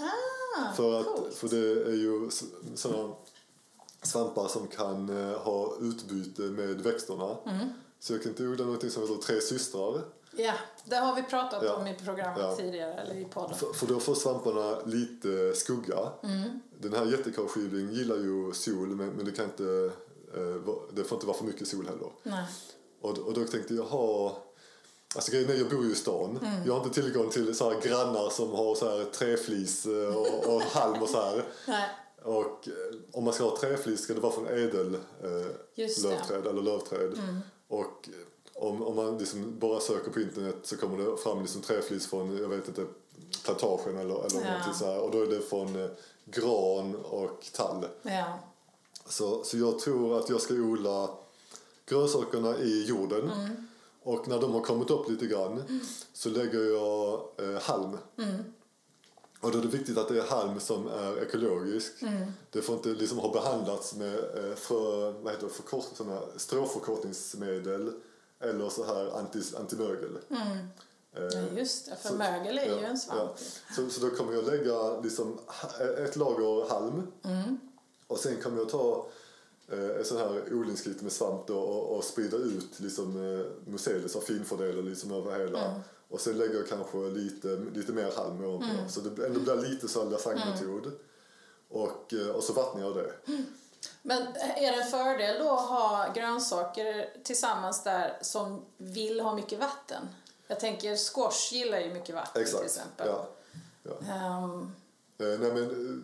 Ah, 0.00 0.72
För, 0.76 1.00
att, 1.00 1.34
för 1.34 1.48
det 1.48 1.82
är 1.90 1.94
ju 1.94 2.30
sådana 2.74 3.14
svampar 4.02 4.48
som 4.48 4.66
kan 4.66 5.30
eh, 5.30 5.38
ha 5.38 5.76
utbyte 5.80 6.42
med 6.42 6.80
växterna. 6.80 7.36
Mm. 7.46 7.68
Så 8.00 8.12
jag 8.12 8.22
tänkte 8.22 8.46
odla 8.46 8.64
något 8.64 8.92
som 8.92 9.02
heter 9.02 9.14
tre 9.14 9.40
systrar. 9.40 10.02
Ja, 10.36 10.52
det 10.84 10.96
har 10.96 11.14
vi 11.16 11.22
pratat 11.22 11.62
Ja. 11.64 11.74
om 11.76 11.86
i 11.86 11.94
programmet 12.04 12.38
Ja. 12.42 12.56
tidigare, 12.56 12.94
eller 12.94 13.14
i 13.14 13.24
podden. 13.24 13.56
För, 13.58 13.72
för 13.72 13.86
då 13.86 14.00
får 14.00 14.14
svamparna 14.14 14.78
lite 14.86 15.54
skugga. 15.54 15.98
Mm. 16.22 16.60
Den 16.80 16.92
här 16.92 17.06
jättekarlskivling 17.06 17.90
gillar 17.90 18.16
ju 18.16 18.52
sol 18.52 18.88
men, 18.88 19.08
men 19.08 19.24
det, 19.24 19.32
kan 19.32 19.44
inte, 19.44 19.90
eh, 20.34 20.74
det 20.92 21.04
får 21.04 21.16
inte 21.16 21.26
vara 21.26 21.36
för 21.36 21.44
mycket 21.44 21.68
sol 21.68 21.86
heller. 21.86 22.10
Nej. 22.22 22.44
Och, 23.00 23.18
och 23.18 23.34
då 23.34 23.44
tänkte 23.44 23.74
jag 23.74 23.84
ha... 23.84 24.36
Alltså 25.14 25.32
grejen 25.32 25.50
är, 25.50 25.54
jag 25.54 25.68
bor 25.68 25.84
ju 25.84 25.92
i 25.92 25.94
stan. 25.94 26.38
Mm. 26.42 26.66
Jag 26.66 26.74
har 26.74 26.84
inte 26.84 27.02
tillgång 27.02 27.30
till 27.30 27.54
så 27.54 27.70
här 27.70 27.80
grannar 27.80 28.30
som 28.30 28.50
har 28.50 28.74
så 28.74 28.90
här 28.90 29.04
träflis 29.04 29.86
eh, 29.86 30.16
och, 30.16 30.54
och 30.54 30.62
halm 30.62 31.02
och 31.02 31.08
så 31.08 31.20
här. 31.20 31.44
Nej. 31.66 31.88
Och 32.22 32.68
eh, 32.68 32.96
om 33.12 33.24
man 33.24 33.34
ska 33.34 33.44
ha 33.44 33.56
träflis 33.56 34.00
ska 34.00 34.14
det 34.14 34.20
vara 34.20 34.32
från 34.32 34.46
ädel 34.46 34.94
eh. 35.22 35.30
Mm. 35.80 36.46
eller 36.46 36.62
lövträd. 36.62 37.18
Och 37.68 38.08
eh, 38.08 38.62
om, 38.62 38.82
om 38.82 38.96
man 38.96 39.18
liksom 39.18 39.58
bara 39.58 39.80
söker 39.80 40.10
på 40.10 40.20
internet 40.20 40.56
så 40.62 40.76
kommer 40.76 40.98
det 40.98 41.16
fram 41.16 41.40
liksom 41.42 41.62
träflis 41.62 42.06
från, 42.06 42.38
jag 42.38 42.48
vet 42.48 42.68
inte, 42.68 42.84
plantagen 43.44 43.96
eller, 43.96 44.26
eller 44.26 44.40
Ja. 44.44 44.50
någonting 44.50 44.74
så 44.74 44.84
här. 44.86 45.00
Och 45.00 45.10
då 45.10 45.22
är 45.22 45.26
det 45.26 45.40
från 45.40 45.82
eh, 45.84 45.90
gran 46.24 46.94
och 46.94 47.46
tall. 47.52 47.86
Ja. 48.02 48.38
Så, 49.08 49.44
så 49.44 49.58
jag 49.58 49.78
tror 49.78 50.18
att 50.18 50.28
jag 50.28 50.40
ska 50.40 50.54
odla 50.54 51.10
grönsakerna 51.86 52.58
i 52.58 52.84
jorden. 52.84 53.30
Mm. 53.30 53.67
Och 54.08 54.28
när 54.28 54.40
de 54.40 54.52
har 54.52 54.60
kommit 54.60 54.90
upp 54.90 55.08
lite 55.08 55.26
grann 55.26 55.80
så 56.12 56.28
lägger 56.28 56.64
jag 56.64 57.20
eh, 57.38 57.60
halm. 57.62 57.98
Mm. 58.18 58.44
Och 59.40 59.52
då 59.52 59.58
är 59.58 59.62
det 59.62 59.68
viktigt 59.68 59.98
att 59.98 60.08
det 60.08 60.18
är 60.18 60.26
halm 60.26 60.60
som 60.60 60.88
är 60.88 61.22
ekologisk. 61.22 62.02
Mm. 62.02 62.32
Det 62.50 62.62
får 62.62 62.74
inte 62.76 62.88
liksom 62.88 63.18
ha 63.18 63.32
behandlats 63.32 63.94
med 63.94 64.14
eh, 64.18 64.54
för, 64.54 65.12
vad 65.12 65.32
heter 65.32 65.46
det, 65.46 65.52
förkort, 65.52 65.84
såna 65.94 66.20
stråförkortningsmedel 66.36 67.92
eller 68.40 68.68
så 68.68 68.84
här 68.84 69.18
anti, 69.18 69.42
antimögel. 69.58 70.18
Mm. 70.30 70.58
Eh, 71.16 71.38
ja, 71.40 71.58
just 71.58 71.86
det. 71.86 71.96
För 72.02 72.08
så- 72.08 72.14
mögel 72.14 72.58
är 72.58 72.64
ju 72.66 72.70
ja, 72.82 72.86
en 72.88 72.98
svamp. 72.98 73.20
ja. 73.38 73.74
Så, 73.76 73.90
så 73.90 74.06
då 74.06 74.16
kommer 74.16 74.32
jag 74.32 74.46
lägga 74.46 75.00
liksom 75.00 75.38
ett 76.06 76.16
lager 76.16 76.68
halm 76.70 77.02
Mm. 77.24 77.58
och 78.06 78.18
sen 78.18 78.42
kommer 78.42 78.58
jag 78.58 78.68
ta 78.68 79.06
eh, 79.72 80.02
sån 80.04 80.18
här 80.18 80.52
odlingskit 80.52 81.02
med 81.02 81.12
svamp 81.12 81.46
då, 81.46 81.58
och, 81.58 81.96
och 81.96 82.04
sprida 82.04 82.36
ut 82.36 82.80
liksom, 82.80 83.34
eh, 83.38 83.70
mycelium 83.72 84.08
och 84.16 84.22
finfördelar 84.22 84.82
liksom 84.82 85.12
över 85.12 85.38
hela. 85.38 85.64
Mm. 85.64 85.80
Och 86.08 86.20
sen 86.20 86.38
lägger 86.38 86.54
jag 86.54 86.68
kanske 86.68 86.98
lite, 86.98 87.48
lite 87.74 87.92
mer 87.92 88.12
halm 88.16 88.44
ovanpå. 88.44 88.88
Så 88.88 89.00
det 89.00 89.26
ändå 89.26 89.40
blir 89.40 89.56
lite 89.56 89.88
så 89.88 90.04
lasagne-metod. 90.04 90.92
Och, 91.68 92.14
eh, 92.14 92.28
och 92.28 92.44
så 92.44 92.52
vattnar 92.52 92.82
jag 92.82 92.96
det. 92.96 93.12
Men 94.02 94.22
är 94.36 94.72
det 94.72 94.82
en 94.82 94.90
fördel 94.90 95.44
då 95.44 95.50
att 95.50 95.68
ha 95.68 96.12
grönsaker 96.14 97.10
tillsammans 97.24 97.84
där 97.84 98.18
som 98.22 98.64
vill 98.76 99.20
ha 99.20 99.34
mycket 99.34 99.58
vatten? 99.58 100.08
Jag 100.46 100.60
tänker 100.60 100.96
squash 100.96 101.52
gillar 101.52 101.78
ju 101.78 101.94
mycket 101.94 102.14
vatten 102.14 102.32
till 102.32 102.42
Exakt. 102.42 102.64
exempel. 102.64 103.06
Ja. 103.06 103.28
Ja. 103.82 104.14
Ehm, 104.14 104.72
Eh, 105.20 105.38
nej, 105.38 105.52
men, 105.52 105.64
eh, 105.64 106.02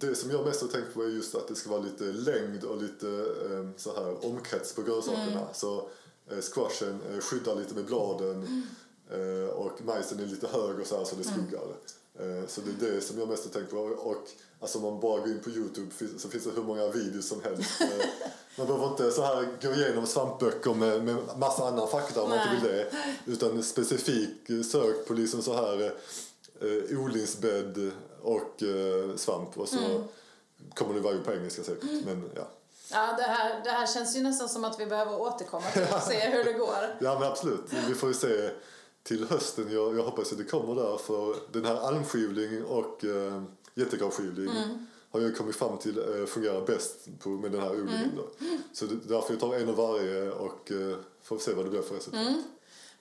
det 0.00 0.14
som 0.14 0.30
jag 0.30 0.46
mest 0.46 0.60
har 0.60 0.68
tänkt 0.68 0.94
på 0.94 1.02
är 1.02 1.08
just 1.08 1.34
att 1.34 1.48
det 1.48 1.54
ska 1.54 1.70
vara 1.70 1.80
lite 1.80 2.04
längd 2.04 2.64
och 2.64 2.82
lite 2.82 3.08
eh, 3.50 3.68
så 3.76 3.94
här 3.94 4.26
omkrets 4.26 4.74
på 4.74 4.82
grönsakerna. 4.82 5.46
Så 5.54 5.88
eh, 6.30 6.40
squashen 6.40 7.00
eh, 7.10 7.20
skyddar 7.20 7.54
lite 7.54 7.74
med 7.74 7.84
bladen 7.84 8.66
eh, 9.10 9.54
och 9.54 9.84
majsen 9.84 10.20
är 10.20 10.26
lite 10.26 10.46
hög 10.46 10.80
och 10.80 10.86
så 10.86 10.96
här 10.96 11.04
så 11.04 11.16
det 11.16 11.24
skuggar. 11.24 11.62
Eh, 12.18 12.46
så 12.48 12.60
det 12.60 12.86
är 12.86 12.92
det 12.92 13.00
som 13.00 13.18
jag 13.18 13.28
mest 13.28 13.44
har 13.44 13.60
tänkt 13.60 13.70
på. 13.70 13.78
Och 13.78 14.28
alltså, 14.60 14.78
om 14.78 14.84
man 14.84 15.00
bara 15.00 15.18
går 15.20 15.28
in 15.28 15.40
på 15.40 15.50
Youtube 15.50 15.90
så 16.18 16.28
finns 16.28 16.44
det 16.44 16.50
hur 16.50 16.62
många 16.62 16.88
videos 16.88 17.28
som 17.28 17.42
helst. 17.42 17.70
Eh, 18.56 18.66
man 18.66 18.66
behöver 18.66 18.86
inte 18.88 19.10
så 19.10 19.22
här 19.22 19.48
gå 19.62 19.72
igenom 19.72 20.06
svampböcker 20.06 20.74
med, 20.74 21.04
med 21.04 21.16
massa 21.38 21.68
annan 21.68 21.88
fakta 21.88 22.22
om 22.22 22.30
man 22.30 22.38
inte 22.38 22.54
vill 22.54 22.72
det. 22.72 22.90
Utan 23.26 23.62
specifik 23.62 24.50
eh, 24.50 24.62
sök 24.62 25.06
på 25.06 25.14
liksom 25.14 25.42
så 25.42 25.54
här 25.54 25.92
eh, 26.60 26.98
odlingsbädd 26.98 27.92
och 28.22 28.62
eh, 28.62 29.16
svamp 29.16 29.58
och 29.58 29.68
så 29.68 30.04
kommer 30.74 30.94
det 30.94 31.00
vara 31.00 31.18
på 31.18 31.32
engelska 31.32 31.62
säkert. 31.62 32.04
Men 32.04 32.30
ja. 32.34 32.48
ja, 32.90 33.14
det 33.16 33.22
här, 33.22 33.64
det 33.64 33.70
här 33.70 33.86
känns 33.86 34.16
ju 34.16 34.22
nästan 34.22 34.48
som 34.48 34.64
att 34.64 34.80
vi 34.80 34.86
behöver 34.86 35.20
återkomma 35.20 35.70
till 35.72 35.82
och 35.82 36.02
se 36.02 36.18
hur 36.28 36.44
det 36.44 36.52
går. 36.52 36.76
ja 37.00 37.18
men 37.18 37.28
absolut, 37.28 37.72
vi 37.88 37.94
får 37.94 38.08
ju 38.08 38.14
se 38.14 38.50
till 39.02 39.24
hösten. 39.28 39.72
Jag, 39.72 39.98
jag 39.98 40.02
hoppas 40.02 40.32
att 40.32 40.38
det 40.38 40.44
kommer 40.44 40.74
där 40.74 40.96
för 40.96 41.36
den 41.52 41.64
här 41.64 41.76
almskivling 41.76 42.64
och 42.64 43.04
eh, 43.04 43.42
jättekarlskivling 43.74 44.50
har 45.10 45.20
jag 45.20 45.36
kommit 45.36 45.56
fram 45.56 45.78
till 45.78 45.98
eh, 45.98 46.26
fungerar 46.26 46.66
bäst 46.66 47.08
på, 47.18 47.28
med 47.28 47.52
den 47.52 47.60
här 47.60 47.70
odlingen. 47.70 48.10
Då. 48.16 48.46
Så 48.72 48.86
det, 48.86 48.94
därför 48.94 49.32
jag 49.32 49.40
tar 49.40 49.54
en 49.54 49.68
av 49.68 49.76
varje 49.76 50.30
och 50.30 50.72
eh, 50.72 50.96
får 51.22 51.38
se 51.38 51.54
vad 51.54 51.66
det 51.66 51.70
blir 51.70 51.82
för 51.82 51.94
resultat. 51.94 52.36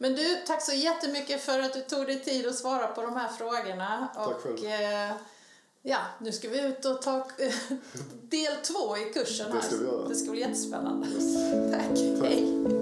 Men 0.01 0.15
du, 0.15 0.35
tack 0.47 0.61
så 0.61 0.73
jättemycket 0.73 1.41
för 1.41 1.59
att 1.59 1.73
du 1.73 1.81
tog 1.81 2.05
dig 2.05 2.19
tid 2.19 2.47
att 2.47 2.55
svara 2.55 2.87
på 2.87 3.01
de 3.01 3.15
här 3.15 3.27
frågorna. 3.29 4.07
Tack 4.15 4.27
och, 4.27 4.41
själv. 4.43 4.65
eh, 4.65 5.11
ja, 5.81 5.99
nu 6.19 6.31
ska 6.31 6.49
vi 6.49 6.61
ut 6.61 6.85
och 6.85 7.01
ta 7.01 7.27
del 8.29 8.53
två 8.63 8.97
i 8.97 9.13
kursen. 9.13 9.47
Det 9.51 9.53
här. 9.57 9.61
ska 9.61 9.75
vi 9.75 9.85
göra. 9.85 10.07
Det 10.07 10.15
ska 10.15 10.31
bli 10.31 10.39
jättespännande. 10.39 11.07
Tack. 11.77 11.99
Hej. 12.23 12.78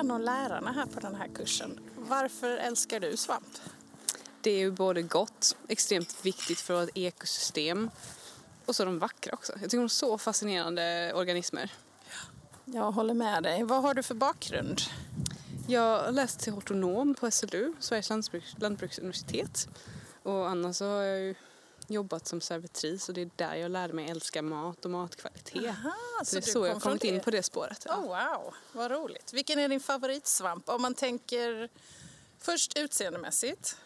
En 0.00 0.10
av 0.10 0.20
lärarna 0.20 0.72
här 0.72 0.86
på 0.86 1.00
den 1.00 1.14
här 1.14 1.28
kursen. 1.34 1.80
Varför 1.96 2.56
älskar 2.56 3.00
du 3.00 3.16
svamp? 3.16 3.58
Det 4.40 4.50
är 4.50 4.58
ju 4.58 4.70
både 4.70 5.02
gott, 5.02 5.56
extremt 5.68 6.24
viktigt 6.24 6.60
för 6.60 6.82
ett 6.82 6.90
ekosystem 6.94 7.90
och 8.66 8.76
så 8.76 8.82
är 8.82 8.86
de 8.86 8.98
vackra 8.98 9.32
också. 9.32 9.52
Jag 9.52 9.62
tycker 9.62 9.76
de 9.76 9.84
är 9.84 9.88
så 9.88 10.18
fascinerande 10.18 11.12
organismer. 11.14 11.72
Jag 12.64 12.92
håller 12.92 13.14
med 13.14 13.42
dig. 13.42 13.62
Vad 13.62 13.82
har 13.82 13.94
du 13.94 14.02
för 14.02 14.14
bakgrund? 14.14 14.80
Jag 15.66 16.02
har 16.02 16.12
läst 16.12 16.40
till 16.40 16.52
hortonom 16.52 17.14
på 17.14 17.30
SLU, 17.30 17.74
Sveriges 17.80 18.10
lantbruks 18.10 18.54
lantbruksuniversitet. 18.58 19.68
Och 20.22 20.48
annars 20.48 20.76
så 20.76 20.84
har 20.84 21.02
jag 21.02 21.20
ju 21.20 21.34
jobbat 21.90 22.26
som 22.26 22.40
servitris 22.40 23.08
och 23.08 23.14
det 23.14 23.20
är 23.20 23.30
där 23.36 23.54
jag 23.54 23.70
lärde 23.70 23.92
mig 23.92 24.10
älska 24.10 24.42
mat 24.42 24.84
och 24.84 24.90
matkvalitet. 24.90 25.68
Aha, 25.68 25.94
så, 26.24 26.36
det 26.36 26.46
är 26.46 26.50
så 26.52 26.66
jag 26.66 26.82
kommit 26.82 27.04
in 27.04 27.20
på 27.20 27.30
det 27.30 27.42
spåret. 27.42 27.86
Ja. 27.88 27.96
Oh, 27.96 28.06
wow, 28.06 28.54
vad 28.72 28.90
roligt. 28.90 29.32
Vilken 29.32 29.58
är 29.58 29.68
din 29.68 29.80
favoritsvamp? 29.80 30.68
Om 30.68 30.82
man 30.82 30.94
tänker 30.94 31.68
först 32.38 32.78
utseendemässigt. 32.78 33.76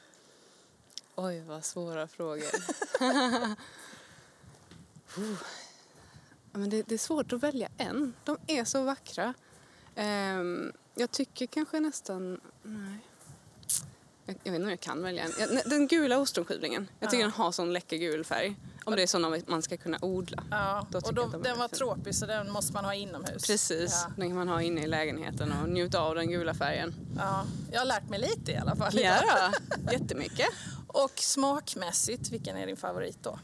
Oj, 1.15 1.41
vad 1.41 1.65
svåra 1.65 2.09
frågor. 2.09 2.51
Ja, 3.01 3.55
Men 6.53 6.71
det, 6.71 6.83
det 6.83 6.95
är 6.95 6.99
svårt 6.99 7.33
att 7.33 7.43
välja 7.43 7.69
en. 7.79 8.15
De 8.25 8.39
är 8.47 8.65
så 8.65 8.83
vackra. 8.83 9.35
Ehm, 9.95 10.73
jag 10.95 11.11
tycker 11.11 11.47
kanske 11.47 11.81
nästan... 11.81 12.41
Nej. 12.63 12.99
Jag, 14.27 14.37
jag 14.45 14.53
vet 14.53 14.57
inte 14.59 14.65
om 14.65 14.71
jag 14.71 14.81
kan 14.81 15.03
välja 15.03 15.25
en. 15.25 15.61
Den 15.67 15.89
gula 15.89 16.19
ostronskivlingen. 16.19 16.89
Jag 17.01 17.11
tycker 17.11 17.23
Ja. 17.23 17.27
den 17.29 17.33
har 17.37 17.53
sån 17.53 17.73
läcker 17.73 17.97
gul 17.97 18.25
färg. 18.25 18.57
Om 18.85 18.97
det 18.97 19.03
är 19.03 19.07
såna 19.07 19.39
man 19.47 19.63
ska 19.63 19.77
kunna 19.77 19.99
odla. 20.03 20.45
Ja, 20.51 20.87
Då 20.91 20.99
och 20.99 21.15
då, 21.15 21.23
de 21.23 21.43
den 21.43 21.59
var 21.59 21.69
fina. 21.69 21.79
tropisk 21.79 22.19
så 22.19 22.27
den 22.27 22.51
måste 22.53 22.73
man 22.73 22.85
ha 22.85 22.95
inomhus. 22.95 23.47
Precis, 23.47 24.01
Ja, 24.07 24.13
den 24.17 24.29
kan 24.29 24.37
man 24.37 24.49
ha 24.49 24.63
inne 24.63 24.83
i 24.83 24.87
lägenheten 24.87 25.53
och 25.63 25.69
njuta 25.69 26.01
av 26.01 26.15
den 26.15 26.31
gula 26.31 26.55
färgen. 26.55 26.95
ja. 27.17 27.47
Jag 27.73 27.81
har 27.81 27.87
lärt 27.87 28.09
mig 28.11 28.19
lite 28.21 28.53
i 28.53 28.57
alla 28.57 28.77
fall. 28.77 28.93
Ja, 29.01 29.53
då, 29.77 29.93
jättemycket. 29.93 30.49
Och 30.87 31.13
smakmässigt, 31.17 32.31
vilken 32.31 32.57
är 32.57 32.67
din 32.67 32.77
favorit 32.77 33.19
då? 33.23 33.39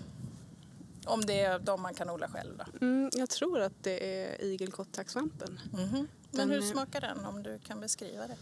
Om 1.05 1.21
det 1.27 1.41
är 1.41 1.59
de 1.59 1.83
man 1.83 1.95
kan 1.95 2.11
odla 2.11 2.29
själv 2.29 2.57
då. 2.59 2.87
Mm, 2.87 3.11
jag 3.13 3.31
tror 3.31 3.61
att 3.61 3.73
det 3.83 4.23
är 4.25 4.45
igelkottacksvampen. 4.45 5.61
Men 5.73 6.07
Den 6.31 6.51
hur 6.51 6.59
är- 6.59 6.63
smakar 6.63 7.01
den 7.01 7.25
om 7.25 7.43
du 7.43 7.59
kan 7.67 7.81
beskriva 7.81 8.27
det? 8.27 8.37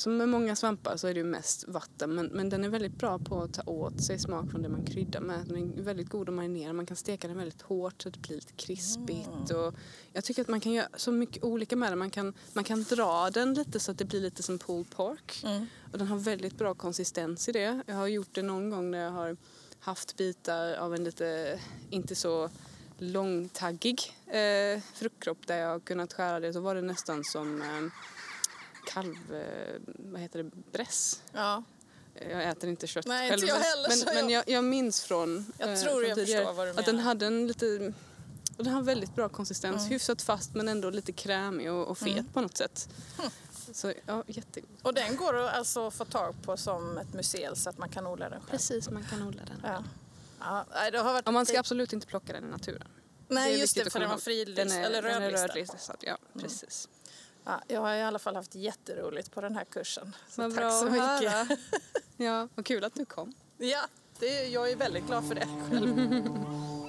Som 0.00 0.16
med 0.16 0.28
många 0.28 0.56
svampar 0.56 0.96
så 0.96 1.08
är 1.08 1.14
det 1.14 1.20
ju 1.20 1.24
mest 1.24 1.68
vatten 1.68 2.14
men, 2.14 2.26
men 2.26 2.48
den 2.48 2.64
är 2.64 2.68
väldigt 2.68 2.98
bra 2.98 3.18
på 3.18 3.42
att 3.42 3.54
ta 3.54 3.62
åt 3.62 4.04
sig 4.04 4.18
smak 4.18 4.50
från 4.50 4.62
det 4.62 4.68
man 4.68 4.84
kryddar 4.86 5.20
med. 5.20 5.46
Den 5.46 5.78
är 5.78 5.82
väldigt 5.82 6.08
god 6.08 6.28
att 6.28 6.34
marinera. 6.34 6.72
Man 6.72 6.86
kan 6.86 6.96
steka 6.96 7.28
den 7.28 7.36
väldigt 7.36 7.62
hårt 7.62 8.02
så 8.02 8.10
det 8.10 8.18
blir 8.18 8.36
lite 8.36 8.52
krispigt. 8.52 9.50
Och 9.50 9.74
jag 10.12 10.24
tycker 10.24 10.42
att 10.42 10.48
man 10.48 10.60
kan 10.60 10.72
göra 10.72 10.88
så 10.96 11.12
mycket 11.12 11.44
olika 11.44 11.76
med 11.76 11.92
den. 11.92 11.98
Man 11.98 12.10
kan, 12.10 12.34
man 12.52 12.64
kan 12.64 12.82
dra 12.82 13.30
den 13.30 13.54
lite 13.54 13.80
så 13.80 13.90
att 13.90 13.98
det 13.98 14.04
blir 14.04 14.20
lite 14.20 14.42
som 14.42 14.58
pulled 14.58 14.90
pork. 14.90 15.44
Och 15.92 15.98
den 15.98 16.06
har 16.06 16.18
väldigt 16.18 16.58
bra 16.58 16.74
konsistens 16.74 17.48
i 17.48 17.52
det. 17.52 17.82
Jag 17.86 17.94
har 17.94 18.06
gjort 18.06 18.34
det 18.34 18.42
någon 18.42 18.70
gång 18.70 18.90
när 18.90 18.98
jag 18.98 19.10
har 19.10 19.36
haft 19.80 20.16
bitar 20.16 20.74
av 20.74 20.94
en 20.94 21.04
lite, 21.04 21.60
inte 21.90 22.14
så 22.14 22.50
långtaggig 22.98 24.16
eh, 24.26 24.82
fruktkropp 24.94 25.46
där 25.46 25.58
jag 25.58 25.68
har 25.68 25.80
kunnat 25.80 26.12
skära 26.12 26.40
det 26.40 26.52
så 26.52 26.60
var 26.60 26.74
det 26.74 26.82
nästan 26.82 27.24
som 27.24 27.62
eh, 27.62 27.92
kalv, 28.86 29.34
eh, 29.34 29.80
vad 29.86 30.20
heter 30.20 30.42
det, 30.42 30.50
bräss. 30.72 31.22
Ja, 31.32 31.62
Jag 32.30 32.44
äter 32.48 32.70
inte 32.70 32.86
kött 32.86 33.06
Nej, 33.06 33.30
själv. 33.30 33.42
inte 33.42 33.52
jag 33.54 33.60
heller, 33.60 33.88
men, 33.88 33.98
så 33.98 34.06
men 34.14 34.30
jag- 34.30 34.30
jag, 34.48 34.56
jag 34.56 34.64
minns 34.64 35.02
från 35.04 35.52
Jag 35.58 35.72
eh, 35.72 35.78
tror 35.80 35.92
från 36.00 36.08
jag 36.08 36.14
tidigare 36.14 36.40
förstår 36.44 36.54
vad 36.56 36.66
du 36.66 36.70
att 36.80 36.86
den 36.86 36.96
menar. 36.96 37.08
hade 37.08 37.26
en 37.26 37.46
lite 37.46 37.92
den 38.56 38.66
har 38.74 38.82
väldigt 38.82 39.14
bra 39.14 39.28
konsistens, 39.28 39.76
Mm. 39.76 39.90
hyfsat 39.90 40.22
fast 40.22 40.54
men 40.54 40.68
ändå 40.68 40.90
lite 40.90 41.12
krämig 41.12 41.72
och, 41.72 41.86
och 41.88 41.98
fet 41.98 42.32
på 42.34 42.40
något 42.40 42.56
sätt. 42.56 42.88
Hm. 43.18 43.30
Så 43.72 43.92
ja, 44.06 44.24
jättegod. 44.26 44.70
och 44.82 44.94
den 44.94 45.16
går 45.16 45.36
att 45.36 45.54
alltså 45.54 45.90
få 45.90 46.04
tag 46.04 46.34
på 46.42 46.56
som 46.56 46.98
ett 46.98 47.12
museum 47.14 47.56
så 47.56 47.70
att 47.70 47.78
man 47.78 47.88
kan 47.88 48.06
odla 48.06 48.28
den 48.28 48.40
själv. 48.40 48.50
Precis, 48.50 48.90
man 48.90 49.04
kan 49.04 49.22
odla 49.22 49.42
den. 49.44 49.60
Ja. 49.64 49.84
Ja, 50.40 50.90
det 50.90 50.98
har 50.98 51.12
varit 51.12 51.26
Och 51.26 51.32
man 51.32 51.46
ska 51.46 51.58
absolut 51.60 51.92
inte 51.92 52.06
plocka 52.06 52.32
den 52.32 52.44
i 52.44 52.50
naturen. 52.50 52.88
Nej, 53.28 53.54
är 53.54 53.58
just 53.58 53.74
det, 53.74 53.90
för 53.90 54.00
den 54.00 54.08
var 54.10 54.18
är, 54.72 54.82
eller 54.84 55.02
den 55.02 55.10
är 55.12 55.20
rödlistad. 55.20 55.46
rödlistad. 55.46 55.96
Ja, 56.00 56.18
precis. 56.40 56.88
Ja, 57.44 57.60
jag 57.68 57.80
har 57.80 57.94
i 57.94 58.02
alla 58.02 58.18
fall 58.18 58.36
haft 58.36 58.54
jätteroligt 58.54 59.30
på 59.32 59.40
den 59.40 59.56
här 59.56 59.64
kursen. 59.64 60.16
Så 60.28 60.42
Vad 60.42 60.50
tack 60.54 60.60
bra 60.60 60.70
så 60.70 60.84
mycket. 60.84 61.32
höra. 61.32 61.46
Ja, 62.16 62.48
vad 62.54 62.66
kul 62.66 62.84
att 62.84 62.94
du 62.94 63.04
kom. 63.04 63.34
Ja, 63.58 63.80
det, 64.18 64.46
jag 64.48 64.70
är 64.70 64.76
väldigt 64.76 65.06
glad 65.06 65.28
för 65.28 65.34
det 65.34 65.46
själv. 65.70 66.26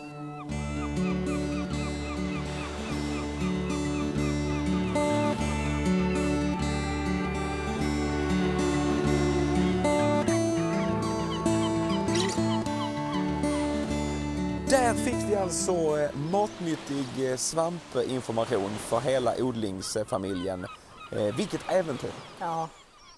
Där 14.92 14.98
fick 14.98 15.30
vi 15.30 15.36
alltså 15.36 15.72
eh, 15.72 16.16
matnyttig 16.16 17.32
eh, 17.32 17.38
svampinformation 17.38 18.70
för 18.70 19.00
hela 19.00 19.36
odlingsfamiljen. 19.44 20.66
Eh, 21.12 21.36
vilket 21.36 21.62
äventyr! 21.70 22.12
Ja, 22.40 22.70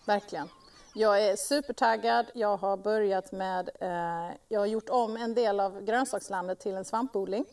verkligen. 0.06 0.50
Jag 0.94 1.24
är 1.24 1.36
supertaggad. 1.36 2.26
Jag 2.34 2.58
har 2.58 2.78
börjat 2.78 3.32
med, 3.32 3.70
eh, 3.80 4.36
jag 4.50 4.60
har 4.60 4.66
gjort 4.66 4.90
om 4.90 5.18
en 5.18 5.34
del 5.34 5.60
av 5.60 5.86
grönsakslandet 5.86 6.60
till 6.60 6.76
en 6.76 6.86
svampodling. 6.86 7.46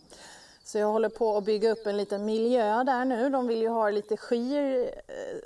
Så 0.65 0.79
jag 0.79 0.87
håller 0.87 1.09
på 1.09 1.37
att 1.37 1.45
bygga 1.45 1.71
upp 1.71 1.87
en 1.87 1.97
liten 1.97 2.25
miljö 2.25 2.85
där 2.85 3.05
nu. 3.05 3.31
De 3.31 3.47
vill 3.47 3.63
ju 3.63 3.69
ha 3.69 3.91
lite 3.91 4.17
skir, 4.17 4.95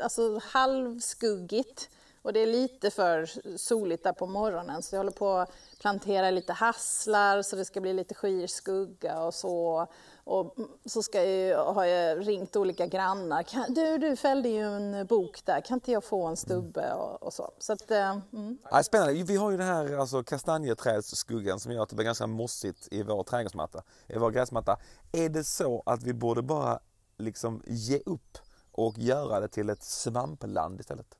alltså 0.03 0.41
halvskuggigt. 0.43 1.91
Och 2.23 2.33
det 2.33 2.41
är 2.41 2.47
lite 2.47 2.91
för 2.91 3.31
soligt 3.57 4.05
där 4.05 4.13
på 4.13 4.27
morgonen 4.27 4.83
så 4.83 4.95
jag 4.95 5.01
håller 5.01 5.13
på 5.13 5.31
att 5.31 5.53
plantera 5.85 6.31
lite 6.31 6.53
hasslar 6.53 7.43
så 7.43 7.57
det 7.57 7.65
ska 7.65 7.81
bli 7.81 7.93
lite 7.93 8.15
skyrskugga 8.15 9.23
och 9.23 9.35
så. 9.35 9.87
Och 10.25 10.57
så 10.85 11.03
ska 11.03 11.25
jag, 11.25 11.73
har 11.73 11.85
jag 11.85 12.29
ringt 12.29 12.57
olika 12.57 12.87
grannar. 12.87 13.43
Kan, 13.43 13.75
du, 13.75 13.99
du 13.99 14.17
fällde 14.17 14.49
ju 14.49 14.63
en 14.63 15.07
bok 15.07 15.45
där, 15.45 15.61
kan 15.61 15.77
inte 15.77 15.93
jag 15.93 16.05
få 16.05 16.27
en 16.27 16.37
stubbe 16.37 16.93
och, 16.93 17.23
och 17.23 17.33
så. 17.33 17.51
så 17.59 17.73
att, 17.73 17.91
eh, 17.91 18.19
mm. 18.33 18.59
Ja, 18.71 18.83
spännande. 18.83 19.23
Vi 19.23 19.37
har 19.37 19.51
ju 19.51 19.57
den 19.57 19.67
här 19.67 19.99
alltså, 19.99 20.23
kastanjeträdsskuggan 20.23 21.61
som 21.61 21.73
gör 21.73 21.83
att 21.83 21.89
det 21.89 21.97
blir 21.97 22.07
ganska 22.07 22.27
mossigt 22.27 22.89
i 22.91 23.03
vår 23.03 23.23
trädgårdsmatta, 23.23 23.83
i 24.07 24.19
vår 24.19 24.31
gräsmatta. 24.31 24.77
Är 25.13 25.29
det 25.29 25.45
så 25.45 25.83
att 25.87 26.03
vi 26.03 26.15
borde 26.15 26.43
bara 26.43 26.81
liksom 27.19 27.63
ge 27.67 27.99
upp 28.07 28.39
och 28.73 28.99
göra 28.99 29.41
det 29.41 29.49
till 29.49 29.71
ett 29.71 29.83
svampland 29.83 30.81
istället? 30.81 31.15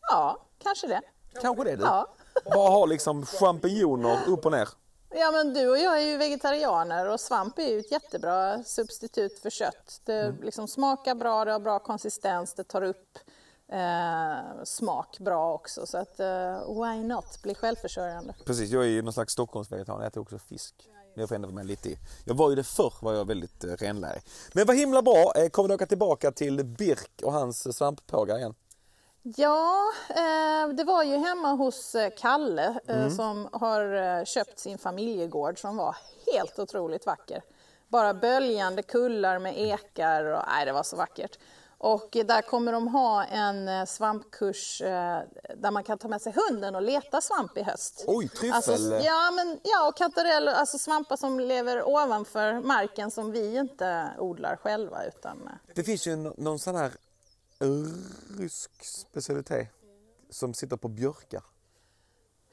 Ja, 0.00 0.46
kanske 0.58 0.86
det. 0.86 1.00
Kanske 1.42 1.64
det 1.64 1.76
du? 1.76 1.82
Ja. 1.82 2.14
Bara 2.44 2.70
ha 2.70 2.86
liksom 2.86 3.26
champinjoner 3.26 4.18
upp 4.28 4.46
och 4.46 4.52
ner. 4.52 4.68
Ja, 5.10 5.30
men 5.30 5.54
du 5.54 5.70
och 5.70 5.78
jag 5.78 6.02
är 6.02 6.06
ju 6.06 6.16
vegetarianer 6.16 7.08
och 7.08 7.20
svamp 7.20 7.58
är 7.58 7.68
ju 7.68 7.78
ett 7.78 7.92
jättebra 7.92 8.64
substitut 8.64 9.38
för 9.38 9.50
kött. 9.50 10.00
Det 10.04 10.34
liksom 10.42 10.68
smakar 10.68 11.14
bra, 11.14 11.44
det 11.44 11.52
har 11.52 11.60
bra 11.60 11.78
konsistens, 11.78 12.54
det 12.54 12.64
tar 12.64 12.82
upp 12.82 13.18
eh, 13.72 14.64
smak 14.64 15.18
bra 15.18 15.54
också. 15.54 15.86
Så 15.86 15.98
att 15.98 16.20
eh, 16.20 16.82
why 16.82 17.04
not, 17.04 17.42
bli 17.42 17.54
självförsörjande. 17.54 18.34
Precis, 18.44 18.70
jag 18.70 18.82
är 18.82 18.88
ju 18.88 19.02
någon 19.02 19.12
slags 19.12 19.32
Stockholmsvegetarian, 19.32 20.00
jag 20.00 20.08
äter 20.08 20.20
också 20.20 20.38
fisk. 20.38 20.74
Jag 21.14 21.28
får 21.28 21.38
med 21.38 21.66
lite 21.66 21.88
i. 21.88 21.98
Jag 22.24 22.34
var 22.34 22.50
ju 22.50 22.56
det 22.56 22.64
förr, 22.64 22.92
var 23.00 23.14
jag 23.14 23.24
väldigt 23.24 23.64
eh, 23.64 23.70
renlärig. 23.70 24.22
Men 24.52 24.66
vad 24.66 24.76
himla 24.76 25.02
bra, 25.02 25.32
eh, 25.36 25.48
kommer 25.48 25.68
du 25.68 25.74
åka 25.74 25.86
tillbaka 25.86 26.32
till 26.32 26.64
Birk 26.64 27.22
och 27.22 27.32
hans 27.32 27.76
svamppågar 27.76 28.38
igen? 28.38 28.54
Ja, 29.36 29.92
eh, 30.08 30.68
det 30.74 30.84
var 30.84 31.02
ju 31.02 31.16
hemma 31.16 31.52
hos 31.52 31.94
eh, 31.94 32.10
Kalle 32.18 32.78
eh, 32.86 33.08
som 33.08 33.48
har 33.52 34.24
köpt 34.24 34.58
sin 34.58 34.78
familjegård 34.78 35.60
som 35.60 35.76
var 35.76 35.96
helt 36.32 36.58
otroligt 36.58 37.06
vacker. 37.06 37.42
Bara 37.88 38.14
böljande 38.14 38.82
kullar 38.82 39.38
med 39.38 39.58
ekar 39.58 40.24
och 40.24 40.42
nej, 40.48 40.66
det 40.66 40.72
var 40.72 40.82
så 40.82 40.96
vackert. 40.96 41.38
Och 41.80 42.08
där 42.24 42.42
kommer 42.42 42.72
de 42.72 42.88
ha 42.88 43.24
en 43.24 43.86
svampkurs 43.86 44.78
där 45.56 45.70
man 45.70 45.84
kan 45.84 45.98
ta 45.98 46.08
med 46.08 46.22
sig 46.22 46.32
hunden 46.36 46.74
och 46.74 46.82
leta 46.82 47.20
svamp 47.20 47.58
i 47.58 47.62
höst. 47.62 48.04
Oj, 48.06 48.28
tryffel! 48.28 48.52
Alltså, 48.52 48.72
ja, 49.04 49.30
men, 49.30 49.60
ja, 49.62 49.88
och 49.88 49.96
kantareller, 49.96 50.52
alltså 50.52 50.78
svampar 50.78 51.16
som 51.16 51.40
lever 51.40 51.88
ovanför 51.88 52.60
marken 52.60 53.10
som 53.10 53.32
vi 53.32 53.56
inte 53.56 54.10
odlar 54.18 54.56
själva. 54.56 55.04
Utan, 55.04 55.50
Det 55.74 55.84
finns 55.84 56.06
ju 56.06 56.16
nå- 56.16 56.34
någon 56.36 56.58
sån 56.58 56.74
här 56.76 56.90
rysk 58.38 58.70
specialitet 58.84 59.68
som 60.30 60.54
sitter 60.54 60.76
på 60.76 60.88
björkar. 60.88 61.42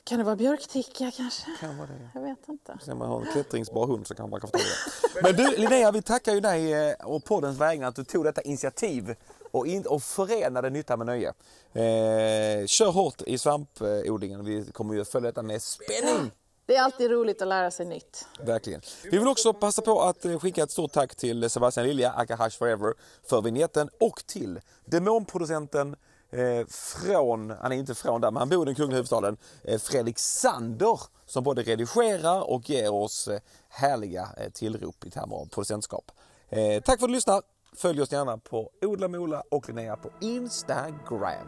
kan 0.04 0.18
det 0.18 0.24
vara 0.24 0.36
björkticka 0.36 1.12
kanske? 1.12 1.46
Kan 1.60 1.78
vara 1.78 1.88
det. 1.88 2.10
Jag 2.14 2.22
vet 2.22 2.50
inte. 2.50 2.78
Sen 2.86 2.98
man 2.98 3.08
har 3.08 3.22
en 3.22 3.32
klättringsbar 3.32 3.88
hund 3.88 4.08
så 4.08 4.16
kan 4.16 4.30
man 4.30 4.40
kan 4.40 4.50
förstå 4.50 4.68
det. 5.16 5.22
Men 5.24 5.36
du 5.36 5.58
Linnea, 5.58 5.92
vi 5.92 6.02
tackar 6.02 6.34
ju 6.34 6.40
dig 6.40 6.74
eh, 6.74 6.94
och 7.06 7.24
poddens 7.24 7.58
vägnar 7.58 7.88
att 7.88 7.96
du 7.96 8.04
tog 8.04 8.24
detta 8.24 8.42
initiativ 8.42 9.16
och, 9.52 9.68
in, 9.68 9.86
och 9.86 10.04
förenade 10.04 10.70
nytta 10.70 10.98
med 10.98 11.08
nöje. 11.08 11.30
Eh, 11.74 12.66
kör 12.66 12.92
hårt 12.92 13.22
i 13.22 13.38
svampodlingen. 13.38 14.46
Vi 14.46 14.72
kommer 14.72 14.94
ju 14.94 15.02
att 15.02 15.10
följa 15.10 15.30
detta 15.30 15.42
med 15.42 15.62
spänning. 15.62 16.32
Det 16.66 16.76
är 16.76 16.82
alltid 16.84 17.12
roligt 17.12 17.42
att 17.42 17.48
lära 17.48 17.72
sig 17.72 17.86
nytt. 17.86 18.28
Verkligen. 18.40 18.82
Vi 19.04 19.18
vill 19.18 19.28
också 19.28 19.54
passa 19.54 19.82
på 19.82 20.02
att 20.02 20.26
eh, 20.26 20.40
skicka 20.40 20.64
ett 20.64 20.72
stort 20.72 20.92
tack 20.92 21.16
till 21.16 21.50
Sebastian 21.50 21.88
Lilja, 21.88 22.12
Akahash 22.12 22.58
Forever, 22.58 22.94
för 23.24 23.42
vignetten 23.42 23.90
och 24.00 24.24
till 24.28 24.60
demonproducenten 24.86 25.96
eh, 26.32 26.68
från, 26.68 27.50
han 27.50 27.72
är 27.72 27.76
inte 27.76 27.96
från 27.96 28.22
där, 28.22 28.32
men 28.32 28.40
han 28.40 28.50
bor 28.50 28.62
i 28.62 28.66
den 28.66 28.76
kungliga 28.76 28.96
huvudstaden, 28.96 29.38
eh, 29.64 29.80
Fredrik 29.80 30.20
Sander 30.20 31.00
som 31.26 31.44
både 31.44 31.62
redigerar 31.62 32.50
och 32.50 32.70
ger 32.70 32.94
oss 32.94 33.28
eh, 33.28 33.40
härliga 33.70 34.30
eh, 34.38 34.50
tillrop 34.50 35.06
i 35.06 35.10
termer 35.10 35.36
av 35.36 35.46
producentskap. 35.46 36.12
Eh, 36.50 36.82
tack 36.84 37.00
för 37.00 37.06
att 37.06 37.10
du 37.10 37.16
lyssnar. 37.16 37.42
Följ 37.76 38.02
oss 38.02 38.12
gärna 38.12 38.38
på 38.38 38.72
Odla 38.82 39.08
med 39.08 39.20
Ola 39.20 39.44
och 39.52 39.68
Linnea 39.68 39.96
på 39.96 40.10
Instagram. 40.22 41.48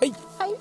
Hej! 0.00 0.14
Hej! 0.38 0.58